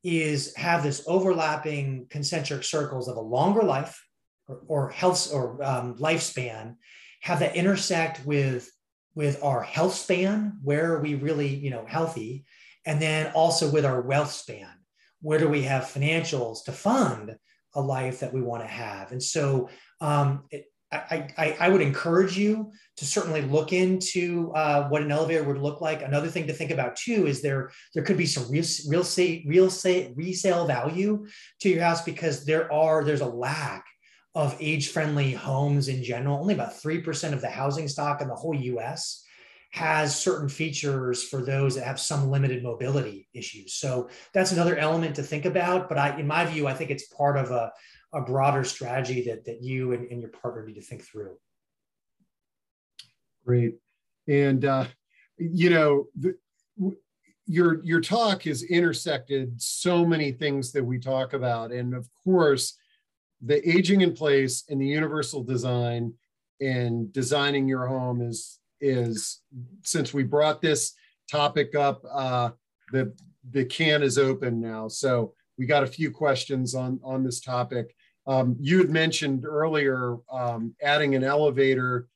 [0.04, 4.04] is have this overlapping concentric circles of a longer life
[4.48, 6.76] or, or health or um, lifespan
[7.22, 8.70] have that intersect with
[9.14, 12.46] with our health span where are we really you know healthy
[12.86, 14.70] and then also with our wealth span.
[15.22, 17.36] Where do we have financials to fund
[17.76, 19.12] a life that we want to have?
[19.12, 19.70] And so
[20.00, 25.12] um, it, I, I, I, would encourage you to certainly look into uh, what an
[25.12, 26.02] elevator would look like.
[26.02, 29.46] Another thing to think about too is there there could be some real real estate
[29.48, 31.26] real estate resale value
[31.62, 33.86] to your house because there are there's a lack
[34.36, 36.40] of age friendly homes in general.
[36.40, 39.24] Only about 3% of the housing stock in the whole US
[39.72, 43.74] has certain features for those that have some limited mobility issues.
[43.76, 45.88] So that's another element to think about.
[45.88, 47.72] But I, in my view, I think it's part of a,
[48.14, 51.36] a broader strategy that, that you and, and your partner need to think through.
[53.46, 53.76] Great.
[54.28, 54.86] And, uh,
[55.38, 56.36] you know, the,
[57.52, 62.78] your your talk has intersected so many things that we talk about and of course
[63.42, 66.14] the aging in place and the universal design
[66.62, 69.42] and designing your home is is
[69.84, 70.94] since we brought this
[71.30, 72.50] topic up uh,
[72.94, 73.14] the
[73.52, 77.94] the can is open now so we got a few questions on on this topic
[78.28, 82.08] um, you had mentioned earlier um, adding an elevator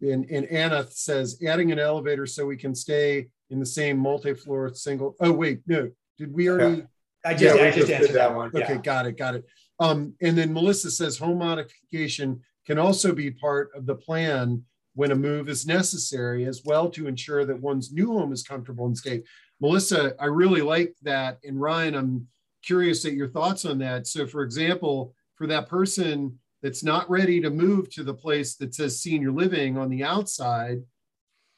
[0.00, 4.72] and, and anna says adding an elevator so we can stay in the same multi-floor
[4.74, 6.84] single oh wait no did we already yeah.
[7.24, 8.76] i just, yeah, I just, answered that one okay yeah.
[8.76, 9.44] got it got it
[9.80, 14.62] um, and then Melissa says home modification can also be part of the plan
[14.94, 18.86] when a move is necessary as well to ensure that one's new home is comfortable
[18.86, 19.22] and safe.
[19.60, 21.38] Melissa, I really like that.
[21.44, 22.28] And Ryan, I'm
[22.64, 24.06] curious at your thoughts on that.
[24.06, 28.74] So, for example, for that person that's not ready to move to the place that
[28.74, 30.82] says senior living on the outside,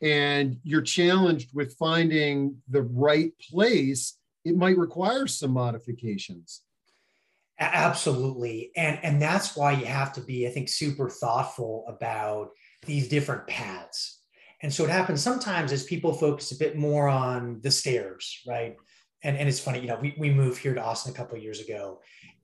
[0.02, 6.62] and you're challenged with finding the right place, it might require some modifications.
[7.58, 8.70] Absolutely.
[8.76, 12.50] And and that's why you have to be, I think, super thoughtful about
[12.84, 14.20] these different paths.
[14.62, 18.76] And so it happens sometimes is people focus a bit more on the stairs, right?
[19.22, 21.60] And, and it's funny, you know, we, we moved here to Austin a couple years
[21.60, 22.00] ago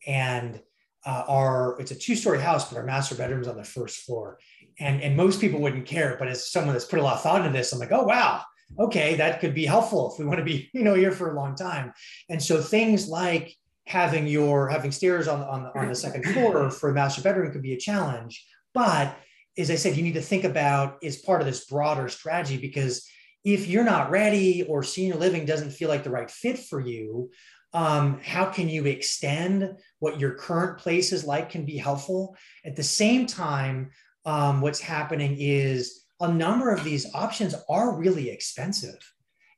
[0.07, 0.61] and
[1.05, 4.39] uh, our, it's a two-story house, but our master bedroom is on the first floor.
[4.79, 7.41] And, and most people wouldn't care, but as someone that's put a lot of thought
[7.45, 8.43] into this, I'm like, oh, wow,
[8.79, 11.35] okay, that could be helpful if we want to be, you know, here for a
[11.35, 11.93] long time.
[12.29, 13.55] And so things like
[13.87, 17.53] having your having stairs on, on, the, on the second floor for a master bedroom
[17.53, 18.47] could be a challenge.
[18.75, 19.17] But
[19.59, 23.07] as I said, you need to think about is part of this broader strategy because
[23.45, 27.31] if you're not ready or senior living doesn't feel like the right fit for you,
[27.75, 32.77] um, how can you extend what your current place is like can be helpful at
[32.77, 33.91] the same time
[34.25, 38.99] um, what's happening is a number of these options are really expensive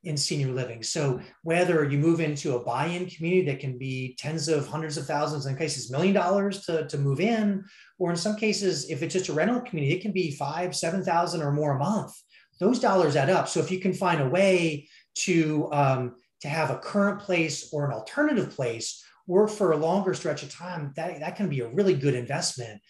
[0.05, 0.83] in senior living.
[0.83, 5.07] So whether you move into a buy-in community that can be tens of hundreds of
[5.07, 7.65] thousands, in cases million dollars to, to move in,
[7.99, 11.03] or in some cases, if it's just a rental community, it can be five, seven
[11.03, 12.13] thousand or more a month.
[12.61, 13.49] Those dollars add up.
[13.49, 17.87] So if you can find a way to um, to have a current place or
[17.87, 21.69] an alternative place work for a longer stretch of time, that, that can be a
[21.69, 22.83] really good investment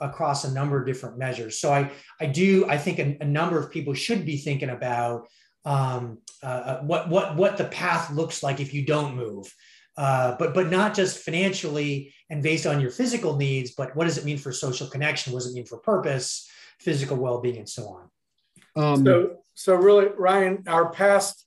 [0.00, 1.60] across a number of different measures.
[1.60, 5.28] So I, I do, I think a, a number of people should be thinking about
[5.66, 9.54] um, uh, uh, what what what the path looks like if you don't move.
[9.98, 14.16] Uh, but but not just financially and based on your physical needs, but what does
[14.16, 15.34] it mean for social connection?
[15.34, 16.48] What does it mean for purpose,
[16.80, 17.82] physical well-being, and so
[18.76, 18.82] on?
[18.82, 21.44] Um, so so really, Ryan, our past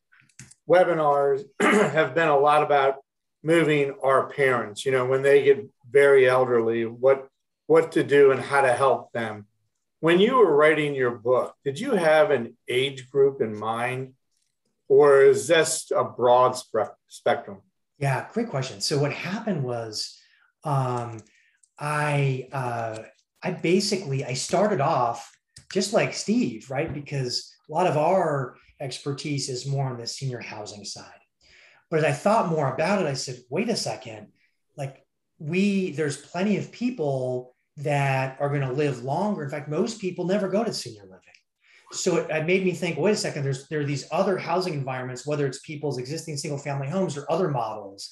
[0.70, 2.96] webinars have been a lot about
[3.44, 4.86] moving our parents.
[4.86, 7.28] You know, when they get very elderly, what
[7.68, 9.48] what to do and how to help them.
[10.00, 14.14] When you were writing your book, did you have an age group in mind,
[14.88, 17.62] or is this a broad spe- spectrum?
[17.98, 18.82] Yeah, great question.
[18.82, 20.20] So what happened was,
[20.64, 21.22] um,
[21.80, 23.00] I uh,
[23.42, 25.32] I basically I started off
[25.72, 26.94] just like Steve, right?
[26.94, 31.06] Because a lot of our expertise is more on the senior housing side.
[31.90, 34.28] But as I thought more about it, I said, wait a second,
[34.78, 35.06] like
[35.40, 39.44] we there's plenty of people that are going to live longer.
[39.44, 41.20] In fact, most people never go to senior living.
[41.92, 44.74] So it, it, made me think, wait a second, there's there are these other housing
[44.74, 48.10] environments, whether it's people's existing single family homes or other models.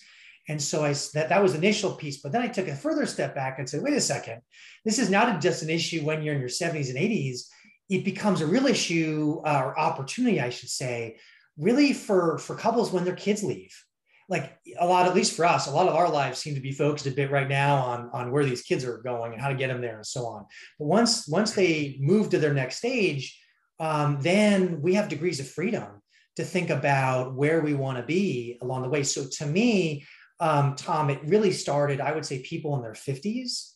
[0.50, 2.22] And so I that, that was the initial piece.
[2.22, 4.42] But then I took a further step back and said, wait a second,
[4.86, 7.48] this is not just an issue when you're in your 70s and 80s.
[7.94, 11.18] It becomes a real issue uh, or opportunity, I should say,
[11.58, 13.74] really for, for couples when their kids leave
[14.30, 16.72] like a lot, at least for us, a lot of our lives seem to be
[16.72, 19.56] focused a bit right now on, on where these kids are going and how to
[19.56, 20.46] get them there and so on.
[20.80, 23.40] But once, once they move to their next stage,
[23.80, 26.02] um, then we have degrees of freedom
[26.38, 29.04] to think about where we want to be along the way.
[29.04, 30.06] So to me,
[30.40, 33.73] um, Tom, it really started, I would say people in their 50s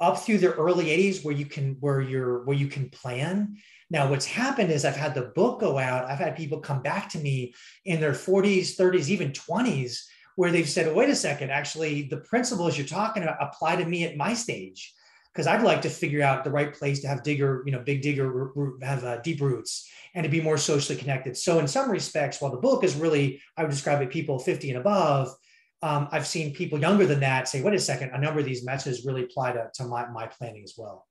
[0.00, 3.56] up through the early 80s where you can where you're where you can plan
[3.90, 6.04] now, what's happened is I've had the book go out.
[6.04, 7.54] I've had people come back to me
[7.86, 10.04] in their 40s, 30s, even 20s,
[10.36, 14.04] where they've said, wait a second, actually, the principles you're talking about apply to me
[14.04, 14.94] at my stage.
[15.32, 18.02] Because I'd like to figure out the right place to have digger, you know, big
[18.02, 18.50] digger,
[18.82, 21.36] have uh, deep roots and to be more socially connected.
[21.36, 24.70] So, in some respects, while the book is really, I would describe it people 50
[24.70, 25.32] and above,
[25.82, 28.64] um, I've seen people younger than that say, wait a second, a number of these
[28.64, 31.06] messages really apply to, to my, my planning as well.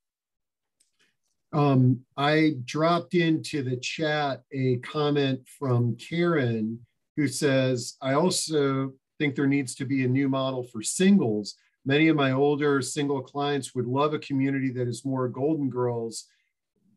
[1.53, 6.79] Um, I dropped into the chat a comment from Karen
[7.15, 11.55] who says, I also think there needs to be a new model for singles.
[11.85, 16.25] Many of my older single clients would love a community that is more Golden Girls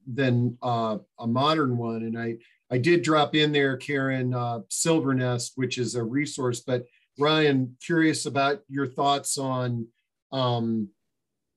[0.07, 2.03] than uh, a modern one.
[2.03, 2.37] And I,
[2.71, 6.61] I did drop in there, Karen, uh, Silvernest, which is a resource.
[6.61, 6.87] But
[7.21, 9.87] Ryan, curious about your thoughts on
[10.33, 10.89] um,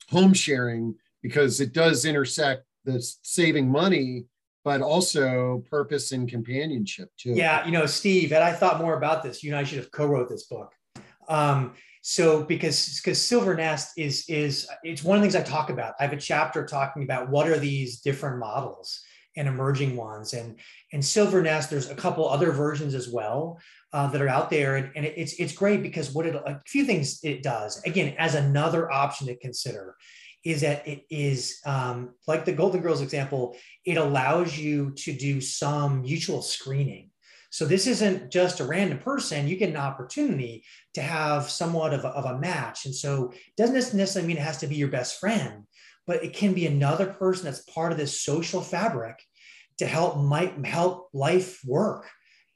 [0.10, 4.26] home sharing because it does intersect the saving money
[4.64, 7.34] but also purpose and companionship too.
[7.34, 9.44] Yeah, you know, Steve, and I thought more about this.
[9.44, 10.72] You and I should have co-wrote this book.
[11.28, 15.96] Um, so because because Silvernest is is it's one of the things I talk about.
[16.00, 19.02] I have a chapter talking about what are these different models
[19.36, 20.60] and emerging ones, and
[20.92, 21.70] and Silvernest.
[21.70, 23.60] There's a couple other versions as well
[23.94, 26.84] uh, that are out there, and, and it's it's great because what it a few
[26.84, 29.96] things it does again as another option to consider
[30.44, 35.40] is that it is um, like the Golden Girls example, it allows you to do
[35.40, 37.12] some mutual screening.
[37.50, 39.48] So this isn't just a random person.
[39.48, 40.66] You get an opportunity
[40.96, 42.86] to have somewhat of a, of a match.
[42.86, 45.64] And so doesn't necessarily mean it has to be your best friend,
[46.08, 49.22] but it can be another person that's part of this social fabric
[49.78, 52.10] to help might help life work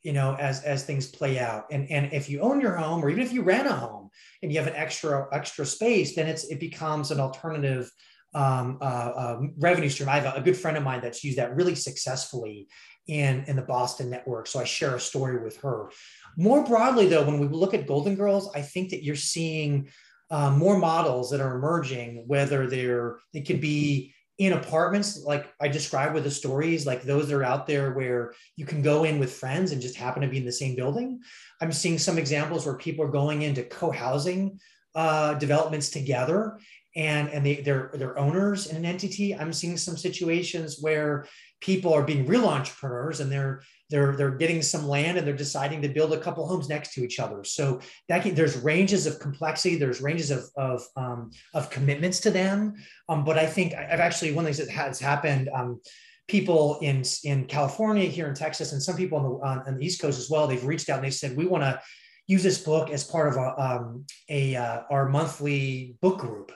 [0.07, 1.65] you know as as things play out.
[1.69, 4.09] And and if you own your home or even if you rent a home
[4.41, 7.91] and you have an extra extra space then it's it becomes an alternative
[8.33, 10.07] um, uh, uh, revenue stream.
[10.07, 12.67] I have a, a, good friend of mine that's used that really successfully
[13.07, 14.47] in in the boston network.
[14.47, 15.91] So i share a story with her.
[16.37, 19.89] More broadly though when we look at golden girls i think that you're seeing
[20.29, 25.67] um, more models that are emerging whether they're they could be in apartments like i
[25.67, 29.19] described with the stories like those that are out there where you can go in
[29.19, 31.19] with friends and just happen to be in the same building.
[31.61, 34.59] I'm seeing some examples where people are going into co-housing
[34.95, 36.59] uh, developments together
[36.95, 39.35] and and they, they're they're owners in an entity.
[39.35, 41.27] I'm seeing some situations where
[41.61, 45.81] people are being real entrepreneurs and they're they're they're getting some land and they're deciding
[45.81, 47.43] to build a couple homes next to each other.
[47.43, 47.79] So
[48.09, 52.75] that can, there's ranges of complexity there's ranges of of, um, of commitments to them.
[53.09, 55.81] Um, but i think i've actually one of the things that has happened um,
[56.27, 59.85] people in in california here in texas and some people on the on, on the
[59.85, 61.79] east coast as well they've reached out and they said we want to
[62.27, 66.51] use this book as part of a, um, a uh, our monthly book group.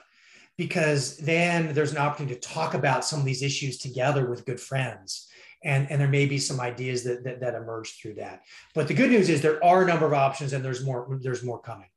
[0.58, 4.60] Because then there's an opportunity to talk about some of these issues together with good
[4.60, 5.28] friends
[5.64, 8.42] and, and there may be some ideas that, that, that emerge through that.
[8.74, 11.42] But the good news is there are a number of options and there's more, there's
[11.42, 11.88] more coming.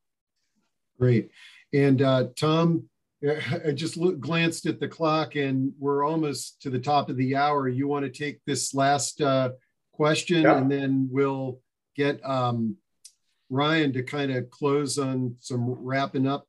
[0.99, 1.31] Great.
[1.73, 2.89] And uh, Tom,
[3.65, 7.35] I just look, glanced at the clock and we're almost to the top of the
[7.35, 7.67] hour.
[7.67, 9.51] You want to take this last uh,
[9.93, 10.57] question yeah.
[10.57, 11.59] and then we'll
[11.95, 12.77] get um,
[13.49, 16.47] Ryan to kind of close on some wrapping up.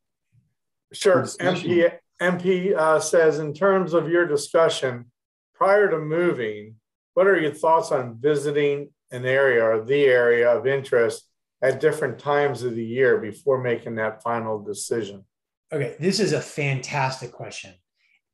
[0.93, 1.23] Sure.
[1.23, 5.07] MP, MP uh, says, in terms of your discussion,
[5.55, 6.77] prior to moving,
[7.17, 11.27] what are your thoughts on visiting an area or the area of interest
[11.63, 15.25] at different times of the year before making that final decision?
[15.73, 17.73] Okay, this is a fantastic question.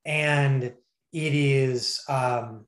[0.04, 0.74] And it
[1.12, 2.66] is, um,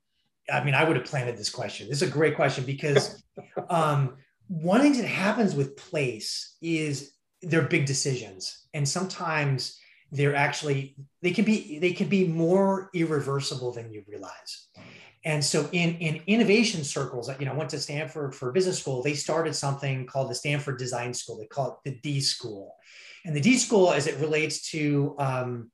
[0.49, 1.89] I mean, I would have planted this question.
[1.89, 3.21] This is a great question because
[3.69, 4.15] um,
[4.47, 7.11] one thing that happens with place is
[7.41, 8.67] they're big decisions.
[8.73, 9.77] And sometimes
[10.13, 14.69] they're actually, they can be, they can be more irreversible than you realize.
[15.25, 19.01] And so in, in innovation circles, you know, I went to Stanford for business school,
[19.01, 21.39] they started something called the Stanford Design School.
[21.39, 22.75] They call it the D School.
[23.25, 25.71] And the D School, as it relates to, um,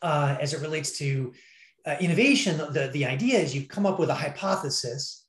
[0.00, 1.34] uh, as it relates to
[1.84, 5.26] uh, innovation, the, the idea is you come up with a hypothesis,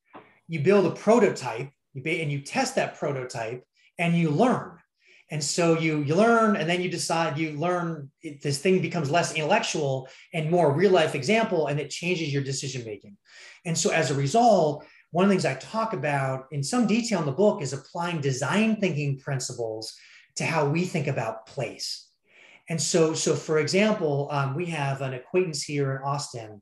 [0.47, 3.61] you build a prototype, you and you test that prototype
[3.99, 4.76] and you learn
[5.29, 9.11] and so you you learn and then you decide you learn it, this thing becomes
[9.11, 13.17] less intellectual and more real life example and it changes your decision making.
[13.65, 17.19] And so as a result one of the things i talk about in some detail
[17.19, 19.93] in the book is applying design thinking principles
[20.35, 22.07] to how we think about place.
[22.69, 26.61] And so so for example um, we have an acquaintance here in austin.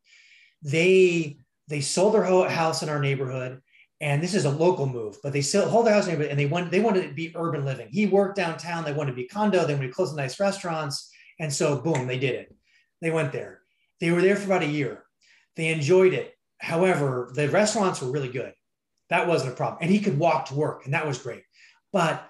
[0.64, 1.38] They
[1.68, 3.62] they sold their house in our neighborhood
[4.02, 6.46] and this is a local move, but they still hold their house neighborhood and they
[6.46, 7.88] want they wanted to be urban living.
[7.92, 11.12] He worked downtown, they wanted to be condo, they wanted to close the nice restaurants,
[11.40, 12.56] and so boom, they did it.
[13.02, 13.62] They went there.
[14.00, 15.04] They were there for about a year.
[15.56, 16.34] They enjoyed it.
[16.58, 18.54] However, the restaurants were really good.
[19.10, 21.44] That wasn't a problem, and he could walk to work, and that was great.
[21.94, 22.28] But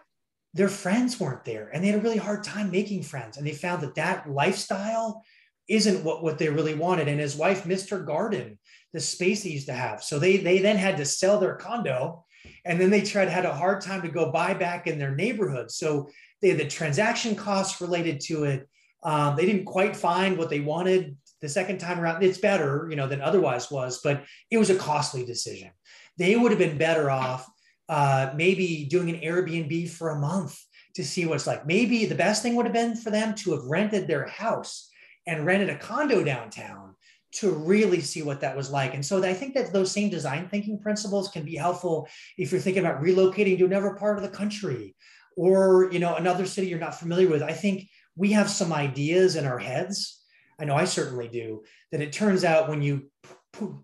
[0.54, 3.38] their friends weren't there, and they had a really hard time making friends.
[3.38, 5.24] And they found that that lifestyle
[5.68, 7.08] isn't what, what they really wanted.
[7.08, 8.58] And his wife missed her garden
[8.96, 10.02] the space they used to have.
[10.02, 12.24] So they they then had to sell their condo,
[12.64, 15.70] and then they tried had a hard time to go buy back in their neighborhood.
[15.70, 16.10] So
[16.42, 18.70] they had the transaction costs related to it.
[19.04, 22.24] Um, they didn't quite find what they wanted the second time around.
[22.24, 25.72] It's better, you know, than otherwise was, but it was a costly decision.
[26.18, 27.46] They would have been better off
[27.90, 30.58] uh, maybe doing an Airbnb for a month
[30.96, 31.68] to see what's like.
[31.68, 34.90] Maybe the best thing would have been for them to have rented their house
[35.28, 36.95] and rented a condo downtown
[37.36, 38.94] to really see what that was like.
[38.94, 42.08] And so I think that those same design thinking principles can be helpful
[42.38, 44.96] if you're thinking about relocating to another part of the country
[45.38, 47.44] or you know another city you're not familiar with.
[47.44, 50.24] I think we have some ideas in our heads.
[50.60, 51.64] I know I certainly do.
[51.92, 53.12] That it turns out when you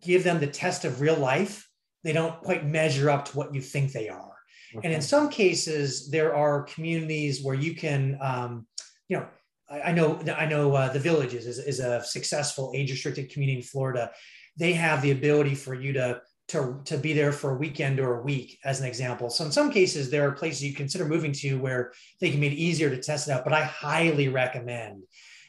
[0.02, 1.68] give them the test of real life,
[2.04, 4.32] they don't quite measure up to what you think they are.
[4.76, 4.88] Okay.
[4.88, 8.66] And in some cases, there are communities where you can, um,
[9.10, 9.28] you know,
[9.72, 13.64] I know I know uh, the Villages is, is a successful age restricted community in
[13.64, 14.12] Florida.
[14.58, 18.20] They have the ability for you to to, to be there for a weekend or
[18.20, 19.30] a week, as an example.
[19.30, 22.52] So in some cases, there are places you consider moving to where they can make
[22.52, 23.46] it easier to test it out.
[23.46, 25.04] But I highly recommend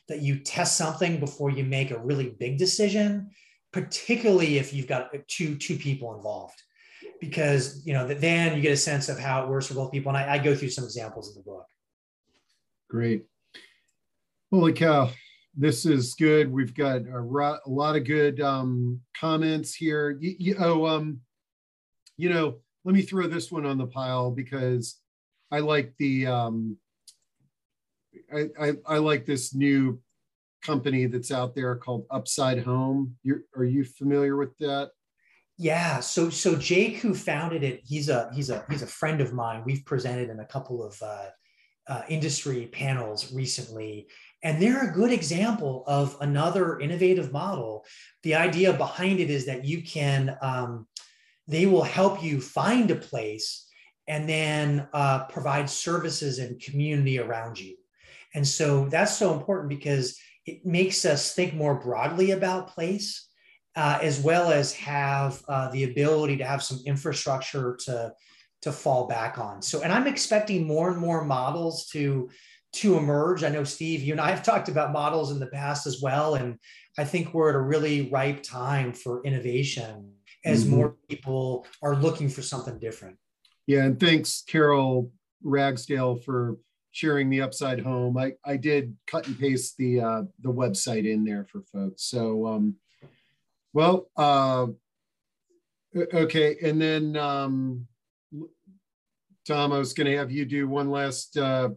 [0.06, 3.30] that you test something before you make a really big decision,
[3.72, 6.62] particularly if you've got two two people involved,
[7.20, 10.10] because you know then you get a sense of how it works for both people.
[10.10, 11.66] And I, I go through some examples in the book.
[12.88, 13.24] Great.
[14.52, 15.08] Holy cow.
[15.56, 16.52] This is good.
[16.52, 20.20] We've got a, a lot of good um, comments here.
[20.58, 21.20] Oh, um,
[22.18, 24.98] you know, let me throw this one on the pile because
[25.50, 26.76] I like the, um,
[28.30, 29.98] I, I, I like this new
[30.62, 33.16] company that's out there called Upside Home.
[33.22, 34.90] You're, are you familiar with that?
[35.56, 36.00] Yeah.
[36.00, 39.62] So so Jake, who founded it, he's a he's a he's a friend of mine.
[39.64, 41.26] We've presented in a couple of uh,
[41.88, 44.06] uh, industry panels recently,
[44.42, 47.84] and they're a good example of another innovative model.
[48.22, 50.86] The idea behind it is that you can, um,
[51.46, 53.68] they will help you find a place
[54.08, 57.76] and then uh, provide services and community around you.
[58.34, 63.28] And so that's so important because it makes us think more broadly about place
[63.76, 68.12] uh, as well as have uh, the ability to have some infrastructure to
[68.62, 69.60] to fall back on.
[69.60, 72.30] So, and I'm expecting more and more models to
[72.74, 73.44] to emerge.
[73.44, 76.34] I know Steve, you and I have talked about models in the past as well,
[76.36, 76.58] and
[76.98, 80.12] I think we're at a really ripe time for innovation
[80.44, 80.76] as mm-hmm.
[80.76, 83.16] more people are looking for something different.
[83.66, 85.12] Yeah, and thanks, Carol
[85.42, 86.56] Ragsdale, for
[86.90, 88.16] sharing the upside home.
[88.18, 92.04] I, I did cut and paste the uh, the website in there for folks.
[92.04, 92.76] So um,
[93.72, 94.66] well, uh,
[95.96, 97.86] okay, and then um,
[99.46, 101.70] Tom, I was going to have you do one last uh,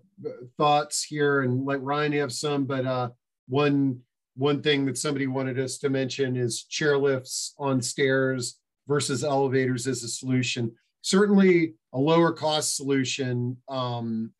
[0.57, 2.66] thoughts here, and let Ryan have some.
[2.66, 3.09] But uh,
[3.47, 4.01] one
[4.36, 10.03] one thing that somebody wanted us to mention is chairlifts on stairs versus elevators as
[10.03, 10.72] a solution.
[11.01, 14.32] Certainly, a lower cost solution, um,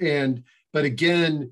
[0.00, 1.50] and but again,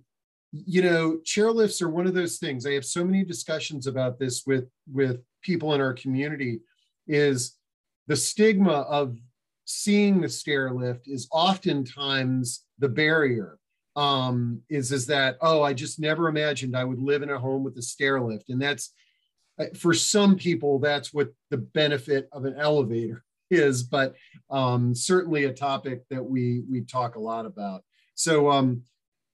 [0.53, 2.65] you know, chairlifts are one of those things.
[2.65, 6.61] I have so many discussions about this with with people in our community.
[7.09, 7.57] Is
[8.07, 9.17] the stigma of
[9.67, 13.59] seeing the stair lift is oftentimes the barrier.
[13.97, 17.65] Um, is is that oh, I just never imagined I would live in a home
[17.65, 18.93] with a stair lift, and that's
[19.59, 24.15] uh, for some people that's what the benefit of an elevator is, but
[24.51, 27.83] um, certainly a topic that we we talk a lot about.
[28.15, 28.83] So um,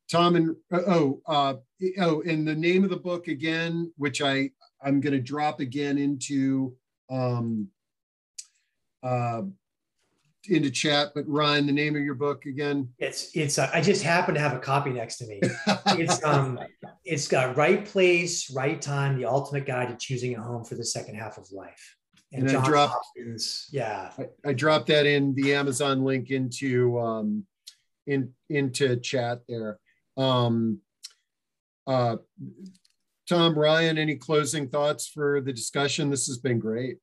[0.09, 1.55] Tom and uh, oh uh,
[1.99, 5.99] oh, and the name of the book again, which I I'm going to drop again
[5.99, 6.77] into
[7.11, 7.69] um,
[9.03, 9.43] uh,
[10.49, 11.13] into chat.
[11.15, 12.89] But Ryan, the name of your book again?
[12.99, 13.59] It's it's.
[13.59, 15.41] Uh, I just happen to have a copy next to me.
[15.87, 16.59] it's um,
[17.05, 20.85] it's got right place, right time, the ultimate guide to choosing a home for the
[20.85, 21.97] second half of life.
[22.33, 24.11] And, and I dropped, Hopkins, yeah.
[24.19, 27.47] I, I, dropped that in the Amazon link into um,
[28.07, 29.79] in into chat there.
[30.17, 30.81] Um,
[31.87, 32.17] uh,
[33.29, 36.11] Tom, Ryan, any closing thoughts for the discussion?
[36.11, 36.99] This has been great.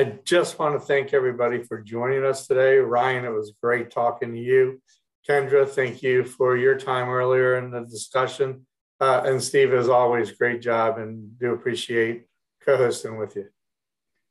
[0.00, 2.76] I just want to thank everybody for joining us today.
[2.76, 4.80] Ryan, it was great talking to you.
[5.28, 8.66] Kendra, thank you for your time earlier in the discussion.
[8.98, 12.24] Uh, and Steve, as always, great job and do appreciate
[12.64, 13.48] co-hosting with you.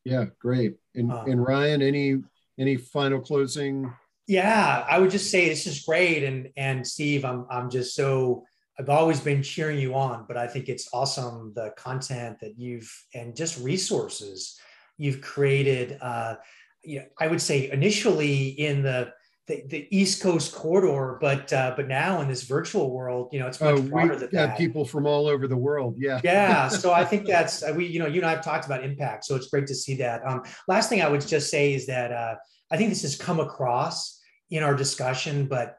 [0.05, 0.77] Yeah, great.
[0.95, 2.23] And, um, and Ryan, any
[2.57, 3.93] any final closing
[4.25, 8.43] yeah, I would just say this is great, and and Steve, I'm I'm just so
[8.79, 12.91] I've always been cheering you on, but I think it's awesome the content that you've
[13.15, 14.59] and just resources
[14.99, 15.97] you've created.
[15.99, 16.35] Uh,
[16.83, 19.11] you know, I would say initially in the
[19.49, 23.47] the, the East Coast corridor, but uh, but now in this virtual world, you know,
[23.47, 24.57] it's much oh, broader than that.
[24.57, 25.95] people from all over the world.
[25.97, 26.21] Yeah.
[26.23, 26.69] Yeah.
[26.79, 29.25] So I think that's uh, we, you know, you and I have talked about impact,
[29.25, 30.21] so it's great to see that.
[30.25, 32.35] Um, last thing I would just say is that uh,
[32.71, 34.21] I think this has come across
[34.51, 35.77] in our discussion, but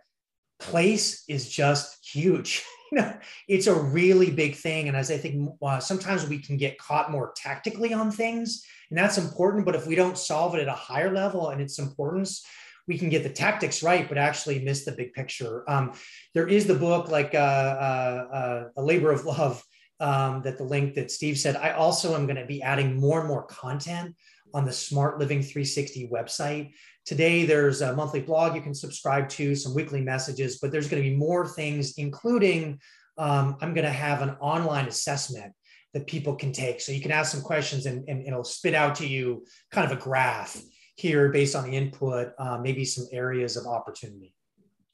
[0.59, 2.65] place is just huge.
[2.93, 3.17] you know,
[3.49, 4.89] it's a really big thing.
[4.89, 8.99] And as I think uh, sometimes we can get caught more tactically on things, and
[8.99, 9.65] that's important.
[9.65, 12.45] But if we don't solve it at a higher level and its importance,
[12.87, 15.69] we can get the tactics right, but actually miss the big picture.
[15.71, 15.93] Um,
[16.35, 19.63] there is the book, like uh, uh, uh A Labor of Love,
[20.01, 21.57] um, that the link that Steve said.
[21.57, 24.17] I also am going to be adding more and more content
[24.53, 26.73] on the Smart Living 360 website.
[27.07, 31.03] Today, there's a monthly blog you can subscribe to, some weekly messages, but there's going
[31.03, 32.81] to be more things, including
[33.19, 35.53] um, I'm going to have an online assessment
[35.95, 36.81] that people can take.
[36.81, 39.97] So you can ask some questions and, and it'll spit out to you kind of
[39.97, 40.61] a graph
[40.97, 44.35] here based on the input, uh, maybe some areas of opportunity.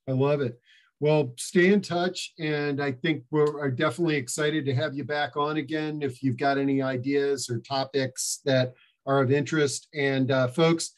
[0.09, 0.59] I love it.
[0.99, 2.33] Well, stay in touch.
[2.39, 6.57] And I think we're definitely excited to have you back on again if you've got
[6.57, 8.73] any ideas or topics that
[9.05, 9.89] are of interest.
[9.95, 10.93] And uh, folks,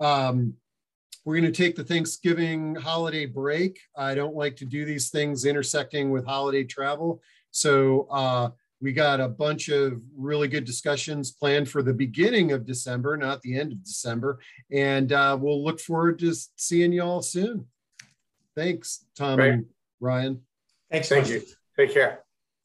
[0.00, 0.54] um,
[1.24, 3.80] we're going to take the Thanksgiving holiday break.
[3.96, 7.22] I don't like to do these things intersecting with holiday travel.
[7.50, 8.50] So uh,
[8.80, 13.40] we got a bunch of really good discussions planned for the beginning of December, not
[13.42, 14.40] the end of December.
[14.70, 17.66] And uh, we'll look forward to seeing you all soon.
[18.56, 19.52] Thanks, Tom Great.
[19.52, 19.66] and
[20.00, 20.42] Ryan.
[20.90, 21.08] Thanks.
[21.08, 21.42] Thank you.
[21.76, 22.23] Take care.